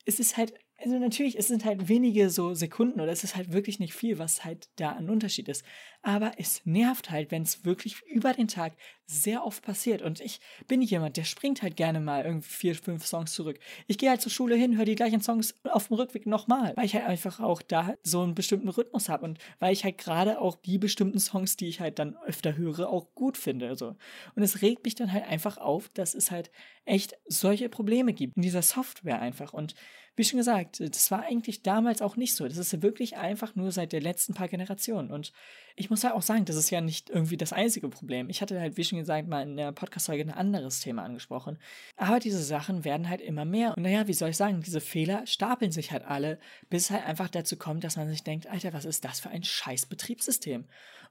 Es 0.04 0.20
ist 0.20 0.36
halt 0.36 0.52
also 0.82 0.98
natürlich, 0.98 1.38
es 1.38 1.48
sind 1.48 1.64
halt 1.64 1.88
wenige 1.88 2.30
so 2.30 2.54
Sekunden 2.54 3.00
oder 3.00 3.12
es 3.12 3.22
ist 3.22 3.36
halt 3.36 3.52
wirklich 3.52 3.80
nicht 3.80 3.92
viel, 3.92 4.18
was 4.18 4.44
halt 4.44 4.70
da 4.76 4.92
ein 4.92 5.10
Unterschied 5.10 5.48
ist. 5.48 5.62
Aber 6.00 6.32
es 6.38 6.64
nervt 6.64 7.10
halt, 7.10 7.30
wenn 7.30 7.42
es 7.42 7.64
wirklich 7.64 8.00
über 8.06 8.32
den 8.32 8.48
Tag 8.48 8.74
sehr 9.10 9.44
oft 9.44 9.62
passiert. 9.62 10.02
Und 10.02 10.20
ich 10.20 10.40
bin 10.68 10.80
jemand, 10.82 11.16
der 11.16 11.24
springt 11.24 11.62
halt 11.62 11.76
gerne 11.76 12.00
mal 12.00 12.24
irgendwie 12.24 12.48
vier, 12.48 12.74
fünf 12.74 13.04
Songs 13.04 13.32
zurück. 13.32 13.58
Ich 13.86 13.98
gehe 13.98 14.08
halt 14.08 14.20
zur 14.20 14.30
Schule 14.30 14.54
hin, 14.54 14.76
höre 14.76 14.84
die 14.84 14.94
gleichen 14.94 15.20
Songs 15.20 15.58
auf 15.64 15.88
dem 15.88 15.96
Rückweg 15.96 16.26
nochmal, 16.26 16.72
weil 16.76 16.84
ich 16.84 16.94
halt 16.94 17.06
einfach 17.06 17.40
auch 17.40 17.62
da 17.62 17.94
so 18.02 18.22
einen 18.22 18.34
bestimmten 18.34 18.68
Rhythmus 18.68 19.08
habe 19.08 19.24
und 19.24 19.38
weil 19.58 19.72
ich 19.72 19.84
halt 19.84 19.98
gerade 19.98 20.40
auch 20.40 20.56
die 20.56 20.78
bestimmten 20.78 21.18
Songs, 21.18 21.56
die 21.56 21.68
ich 21.68 21.80
halt 21.80 21.98
dann 21.98 22.16
öfter 22.24 22.56
höre, 22.56 22.88
auch 22.88 23.14
gut 23.14 23.36
finde. 23.36 23.68
Also. 23.68 23.96
Und 24.34 24.42
es 24.42 24.62
regt 24.62 24.84
mich 24.84 24.94
dann 24.94 25.12
halt 25.12 25.24
einfach 25.24 25.58
auf, 25.58 25.88
dass 25.90 26.14
es 26.14 26.30
halt 26.30 26.50
echt 26.84 27.16
solche 27.26 27.68
Probleme 27.68 28.12
gibt 28.12 28.36
in 28.36 28.42
dieser 28.42 28.62
Software 28.62 29.20
einfach. 29.20 29.52
Und 29.52 29.74
wie 30.16 30.24
schon 30.24 30.38
gesagt, 30.38 30.80
das 30.80 31.10
war 31.10 31.22
eigentlich 31.22 31.62
damals 31.62 32.02
auch 32.02 32.16
nicht 32.16 32.34
so. 32.34 32.46
Das 32.46 32.58
ist 32.58 32.82
wirklich 32.82 33.16
einfach 33.16 33.54
nur 33.54 33.72
seit 33.72 33.92
der 33.92 34.00
letzten 34.00 34.34
paar 34.34 34.48
Generationen. 34.48 35.10
Und 35.10 35.32
ich 35.76 35.90
muss 35.90 36.04
halt 36.04 36.14
auch 36.14 36.22
sagen, 36.22 36.44
das 36.44 36.56
ist 36.56 36.70
ja 36.70 36.80
nicht 36.80 37.10
irgendwie 37.10 37.36
das 37.36 37.52
einzige 37.52 37.88
Problem. 37.88 38.28
Ich 38.30 38.42
hatte 38.42 38.58
halt, 38.60 38.76
wie 38.76 38.84
schon 38.84 38.98
gesagt, 38.98 39.28
mal 39.28 39.42
in 39.42 39.56
der 39.56 39.72
Podcast-Folge 39.72 40.22
ein 40.24 40.30
anderes 40.30 40.80
Thema 40.80 41.02
angesprochen. 41.02 41.58
Aber 41.96 42.20
diese 42.20 42.42
Sachen 42.42 42.84
werden 42.84 43.08
halt 43.08 43.20
immer 43.20 43.44
mehr. 43.44 43.76
Und 43.76 43.82
naja, 43.82 44.06
wie 44.06 44.14
soll 44.14 44.30
ich 44.30 44.36
sagen, 44.36 44.62
diese 44.62 44.80
Fehler 44.80 45.26
stapeln 45.26 45.72
sich 45.72 45.92
halt 45.92 46.04
alle, 46.04 46.38
bis 46.68 46.84
es 46.84 46.90
halt 46.90 47.06
einfach 47.06 47.28
dazu 47.28 47.56
kommt, 47.56 47.84
dass 47.84 47.96
man 47.96 48.08
sich 48.08 48.22
denkt, 48.22 48.46
Alter, 48.46 48.72
was 48.72 48.84
ist 48.84 49.04
das 49.04 49.20
für 49.20 49.30
ein 49.30 49.44
scheiß 49.44 49.86
Betriebssystem? 49.86 50.66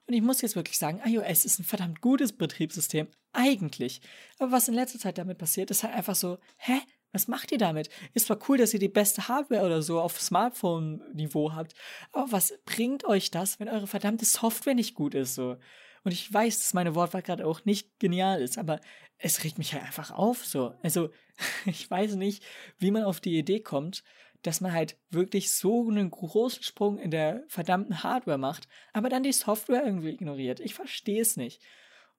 Und 0.08 0.14
ich 0.14 0.22
muss 0.22 0.42
jetzt 0.42 0.56
wirklich 0.56 0.78
sagen, 0.78 1.02
iOS 1.06 1.46
ist 1.46 1.60
ein 1.60 1.66
verdammt 1.66 2.02
gutes 2.02 2.34
Betriebssystem, 2.34 3.08
eigentlich. 3.32 4.02
Aber 4.40 4.52
was 4.52 4.68
in 4.68 4.74
letzter 4.74 5.00
Zeit 5.00 5.18
damit 5.18 5.38
passiert, 5.38 5.70
ist 5.72 5.84
halt 5.84 5.94
einfach 5.94 6.16
so, 6.16 6.40
hä? 6.58 6.80
Was 7.12 7.28
macht 7.28 7.52
ihr 7.52 7.58
damit? 7.58 7.90
Ist 8.14 8.28
zwar 8.28 8.40
cool, 8.48 8.58
dass 8.58 8.74
ihr 8.74 8.80
die 8.80 8.88
beste 8.88 9.28
Hardware 9.28 9.66
oder 9.66 9.82
so 9.82 10.00
auf 10.00 10.20
Smartphone-Niveau 10.22 11.54
habt, 11.54 11.74
aber 12.12 12.32
was 12.32 12.54
bringt 12.66 13.04
euch 13.06 13.32
das, 13.32 13.60
wenn 13.60 13.70
eure 13.70 13.88
verdammte 13.88 14.26
Software 14.26 14.76
nicht 14.76 14.94
gut 14.94 15.16
ist? 15.16 15.36
So? 15.36 15.58
Und 16.04 16.12
ich 16.12 16.32
weiß, 16.32 16.60
dass 16.60 16.74
meine 16.74 16.96
Wortwahl 16.96 17.22
gerade 17.22 17.46
auch 17.46 17.66
nicht 17.66 18.00
genial 18.00 18.42
ist, 18.42 18.58
aber 18.58 18.80
es 19.18 19.44
regt 19.44 19.58
mich 19.58 19.74
halt 19.74 19.84
einfach 19.84 20.12
auf. 20.12 20.46
So. 20.46 20.74
Also, 20.82 21.10
ich 21.66 21.90
weiß 21.90 22.16
nicht, 22.16 22.44
wie 22.78 22.92
man 22.92 23.04
auf 23.04 23.20
die 23.20 23.38
Idee 23.38 23.60
kommt, 23.60 24.04
dass 24.42 24.62
man 24.62 24.72
halt 24.72 24.98
wirklich 25.10 25.52
so 25.52 25.90
einen 25.90 26.10
großen 26.12 26.64
Sprung 26.64 26.98
in 26.98 27.12
der 27.12 27.44
verdammten 27.48 28.04
Hardware 28.04 28.38
macht, 28.38 28.68
aber 28.94 29.10
dann 29.10 29.24
die 29.24 29.34
Software 29.34 29.84
irgendwie 29.84 30.10
ignoriert. 30.10 30.62
Ich 30.62 30.74
verstehe 30.74 31.22
es 31.22 31.36
nicht. 31.36 31.62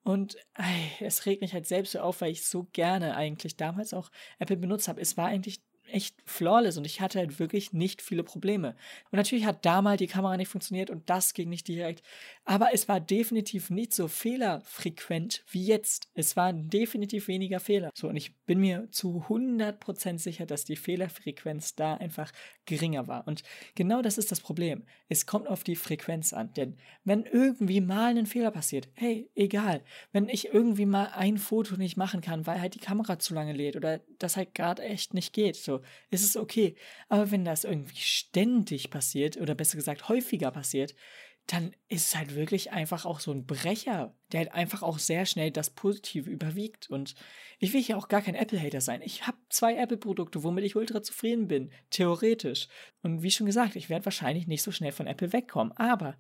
Und 0.03 0.37
ey, 0.55 0.91
es 1.01 1.27
regt 1.27 1.43
mich 1.43 1.53
halt 1.53 1.67
selbst 1.67 1.93
so 1.93 2.01
auf, 2.01 2.21
weil 2.21 2.33
ich 2.33 2.47
so 2.47 2.67
gerne 2.73 3.17
eigentlich 3.17 3.57
damals 3.57 3.93
auch 3.95 4.11
Apple 4.39 4.57
benutzt 4.57 4.89
habe. 4.89 5.01
Es 5.01 5.17
war 5.17 5.27
eigentlich 5.27 5.63
echt 5.93 6.17
flawless 6.25 6.77
und 6.77 6.85
ich 6.85 7.01
hatte 7.01 7.19
halt 7.19 7.39
wirklich 7.39 7.73
nicht 7.73 8.03
viele 8.03 8.23
Probleme. 8.23 8.77
Und 9.11 9.17
natürlich 9.17 9.45
hat 9.45 9.65
damals 9.65 9.99
die 9.99 10.07
Kamera 10.07 10.37
nicht 10.37 10.49
funktioniert 10.49 10.91
und 10.91 11.09
das 11.11 11.35
ging 11.35 11.49
nicht 11.49 11.69
direkt. 11.69 12.03
Aber 12.45 12.69
es 12.73 12.89
war 12.89 13.01
definitiv 13.01 13.71
nicht 13.71 13.95
so 13.95 14.09
fehlerfrequent 14.09 15.45
wie 15.51 15.65
jetzt. 15.65 16.09
Es 16.15 16.37
waren 16.37 16.71
definitiv 16.71 17.29
weniger 17.29 17.61
Fehler. 17.61 17.91
So, 17.95 18.09
und 18.09 18.17
ich 18.17 18.37
bin 18.47 18.61
mir 18.61 18.89
zu 18.91 19.25
100% 19.29 20.19
sicher, 20.19 20.47
dass 20.47 20.65
die 20.65 20.77
Fehlerfrequenz 20.77 21.75
da 21.75 21.95
einfach 21.95 22.33
geringer 22.67 23.09
war. 23.09 23.27
Und 23.27 23.43
genau 23.75 24.03
das 24.03 24.19
ist 24.19 24.31
das 24.31 24.41
Problem. 24.41 24.85
Es 25.09 25.27
kommt 25.27 25.49
auf 25.49 25.65
die 25.65 25.77
Frequenz 25.77 26.33
an. 26.33 26.53
Denn 26.55 26.77
wenn 27.05 27.25
irgendwie 27.25 27.81
mal 27.81 28.17
ein 28.17 28.27
Fehler 28.27 28.51
passiert, 28.51 28.89
hey, 28.95 29.31
egal. 29.35 29.83
Wenn 30.13 30.29
ich 30.29 30.53
irgendwie 30.53 30.87
mal 30.87 31.11
ein 31.15 31.39
Foto 31.39 31.77
nicht 31.77 31.97
machen 31.97 32.21
kann, 32.21 32.47
weil 32.47 32.61
halt 32.61 32.75
die 32.75 32.81
Kamera 32.81 33.19
zu 33.19 33.35
lange 33.35 33.53
lädt 33.53 33.77
oder 33.77 34.01
das 34.19 34.37
halt 34.37 34.55
gerade 34.55 34.83
echt 34.83 35.15
nicht 35.15 35.33
geht, 35.33 35.57
so, 35.57 35.80
ist 36.11 36.25
es 36.25 36.37
okay. 36.37 36.77
Aber 37.09 37.31
wenn 37.31 37.45
das 37.45 37.65
irgendwie 37.65 37.97
ständig 37.97 38.91
passiert 38.91 39.37
oder 39.37 39.55
besser 39.55 39.77
gesagt 39.77 40.09
häufiger 40.09 40.51
passiert, 40.51 40.95
dann 41.47 41.75
ist 41.89 42.09
es 42.09 42.17
halt 42.17 42.35
wirklich 42.35 42.71
einfach 42.71 43.05
auch 43.05 43.19
so 43.19 43.33
ein 43.33 43.45
Brecher, 43.45 44.15
der 44.31 44.41
halt 44.41 44.53
einfach 44.53 44.83
auch 44.83 44.99
sehr 44.99 45.27
schnell 45.27 45.51
das 45.51 45.71
Positive 45.71 46.31
überwiegt. 46.31 46.89
Und 46.89 47.15
ich 47.59 47.73
will 47.73 47.83
hier 47.83 47.99
auch 47.99 48.09
gar 48.09 48.23
kein 48.23 48.37
Apple-Hater 48.37 48.81
sein. 48.81 49.03
Ich 49.03 49.27
habe 49.27 49.37
zwei 49.49 49.77
Apple-Produkte, 49.77 50.45
womit 50.45 50.65
ich 50.65 50.77
ultra 50.77 51.03
zufrieden 51.03 51.49
bin, 51.49 51.73
theoretisch. 51.91 52.69
Und 53.03 53.23
wie 53.23 53.31
schon 53.31 53.47
gesagt, 53.47 53.75
ich 53.75 53.91
werde 53.91 54.05
wahrscheinlich 54.05 54.47
nicht 54.47 54.63
so 54.63 54.71
schnell 54.71 54.93
von 54.93 55.09
Apple 55.09 55.33
wegkommen. 55.33 55.77
Aber 55.77 56.17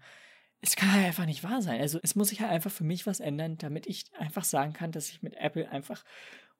es 0.62 0.74
kann 0.74 0.92
halt 0.92 1.06
einfach 1.06 1.26
nicht 1.26 1.44
wahr 1.44 1.62
sein. 1.62 1.80
Also 1.80 2.00
es 2.02 2.16
muss 2.16 2.28
sich 2.28 2.40
halt 2.40 2.50
einfach 2.50 2.72
für 2.72 2.84
mich 2.84 3.06
was 3.06 3.20
ändern, 3.20 3.56
damit 3.56 3.86
ich 3.86 4.04
einfach 4.18 4.44
sagen 4.44 4.72
kann, 4.72 4.92
dass 4.92 5.10
ich 5.10 5.22
mit 5.22 5.34
Apple 5.36 5.70
einfach 5.70 6.04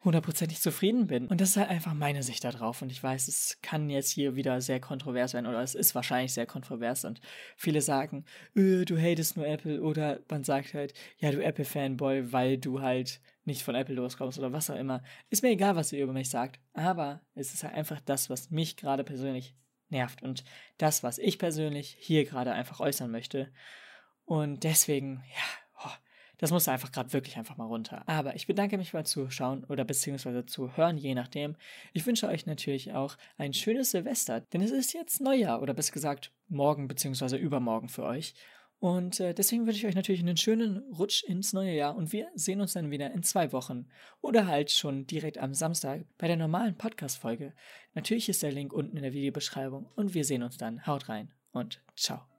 hundertprozentig 0.02 0.60
zufrieden 0.60 1.06
bin. 1.06 1.26
Und 1.26 1.40
das 1.40 1.50
ist 1.50 1.56
halt 1.56 1.68
einfach 1.68 1.92
meine 1.92 2.22
Sicht 2.22 2.42
darauf. 2.44 2.80
Und 2.80 2.90
ich 2.90 3.02
weiß, 3.02 3.28
es 3.28 3.58
kann 3.62 3.90
jetzt 3.90 4.10
hier 4.10 4.34
wieder 4.34 4.60
sehr 4.60 4.80
kontrovers 4.80 5.34
werden 5.34 5.46
oder 5.46 5.62
es 5.62 5.74
ist 5.74 5.94
wahrscheinlich 5.94 6.32
sehr 6.32 6.46
kontrovers. 6.46 7.04
Und 7.04 7.20
viele 7.56 7.82
sagen, 7.82 8.24
öh, 8.56 8.84
du 8.84 8.98
hatest 8.98 9.36
nur 9.36 9.46
Apple 9.46 9.82
oder 9.82 10.20
man 10.30 10.42
sagt 10.42 10.72
halt, 10.72 10.94
ja, 11.18 11.30
du 11.30 11.42
Apple-Fanboy, 11.42 12.32
weil 12.32 12.56
du 12.56 12.80
halt 12.80 13.20
nicht 13.44 13.62
von 13.62 13.74
Apple 13.74 13.94
loskommst 13.94 14.38
oder 14.38 14.52
was 14.52 14.70
auch 14.70 14.76
immer. 14.76 15.02
Ist 15.28 15.42
mir 15.42 15.50
egal, 15.50 15.76
was 15.76 15.92
ihr 15.92 16.02
über 16.02 16.14
mich 16.14 16.30
sagt. 16.30 16.60
Aber 16.72 17.20
es 17.34 17.52
ist 17.52 17.64
halt 17.64 17.74
einfach 17.74 18.00
das, 18.00 18.30
was 18.30 18.50
mich 18.50 18.76
gerade 18.76 19.04
persönlich 19.04 19.54
nervt 19.90 20.22
und 20.22 20.44
das, 20.78 21.02
was 21.02 21.18
ich 21.18 21.38
persönlich 21.38 21.96
hier 21.98 22.24
gerade 22.24 22.52
einfach 22.52 22.80
äußern 22.80 23.10
möchte. 23.10 23.52
Und 24.24 24.64
deswegen, 24.64 25.24
ja, 25.34 25.69
das 26.40 26.50
muss 26.50 26.68
einfach 26.68 26.90
gerade 26.90 27.12
wirklich 27.12 27.36
einfach 27.36 27.58
mal 27.58 27.66
runter. 27.66 28.02
Aber 28.08 28.34
ich 28.34 28.46
bedanke 28.46 28.78
mich 28.78 28.92
beim 28.92 29.04
Zuschauen 29.04 29.64
oder 29.64 29.84
beziehungsweise 29.84 30.46
zu 30.46 30.74
hören, 30.76 30.96
je 30.96 31.14
nachdem. 31.14 31.54
Ich 31.92 32.06
wünsche 32.06 32.28
euch 32.28 32.46
natürlich 32.46 32.92
auch 32.92 33.16
ein 33.36 33.52
schönes 33.52 33.90
Silvester, 33.90 34.40
denn 34.40 34.62
es 34.62 34.70
ist 34.70 34.94
jetzt 34.94 35.20
Neujahr 35.20 35.60
oder 35.60 35.74
besser 35.74 35.92
gesagt 35.92 36.32
morgen 36.48 36.88
beziehungsweise 36.88 37.36
übermorgen 37.36 37.90
für 37.90 38.04
euch. 38.04 38.34
Und 38.78 39.20
äh, 39.20 39.34
deswegen 39.34 39.66
wünsche 39.66 39.80
ich 39.80 39.86
euch 39.86 39.94
natürlich 39.94 40.22
einen 40.22 40.38
schönen 40.38 40.78
Rutsch 40.94 41.22
ins 41.24 41.52
neue 41.52 41.74
Jahr 41.74 41.94
und 41.94 42.12
wir 42.12 42.28
sehen 42.34 42.62
uns 42.62 42.72
dann 42.72 42.90
wieder 42.90 43.12
in 43.12 43.22
zwei 43.22 43.52
Wochen 43.52 43.88
oder 44.22 44.46
halt 44.46 44.70
schon 44.70 45.06
direkt 45.06 45.36
am 45.36 45.52
Samstag 45.52 46.06
bei 46.16 46.26
der 46.26 46.38
normalen 46.38 46.74
Podcast-Folge. 46.76 47.52
Natürlich 47.92 48.30
ist 48.30 48.42
der 48.42 48.52
Link 48.52 48.72
unten 48.72 48.96
in 48.96 49.02
der 49.02 49.12
Videobeschreibung 49.12 49.86
und 49.96 50.14
wir 50.14 50.24
sehen 50.24 50.42
uns 50.42 50.56
dann. 50.56 50.86
Haut 50.86 51.10
rein 51.10 51.30
und 51.52 51.82
ciao. 51.94 52.29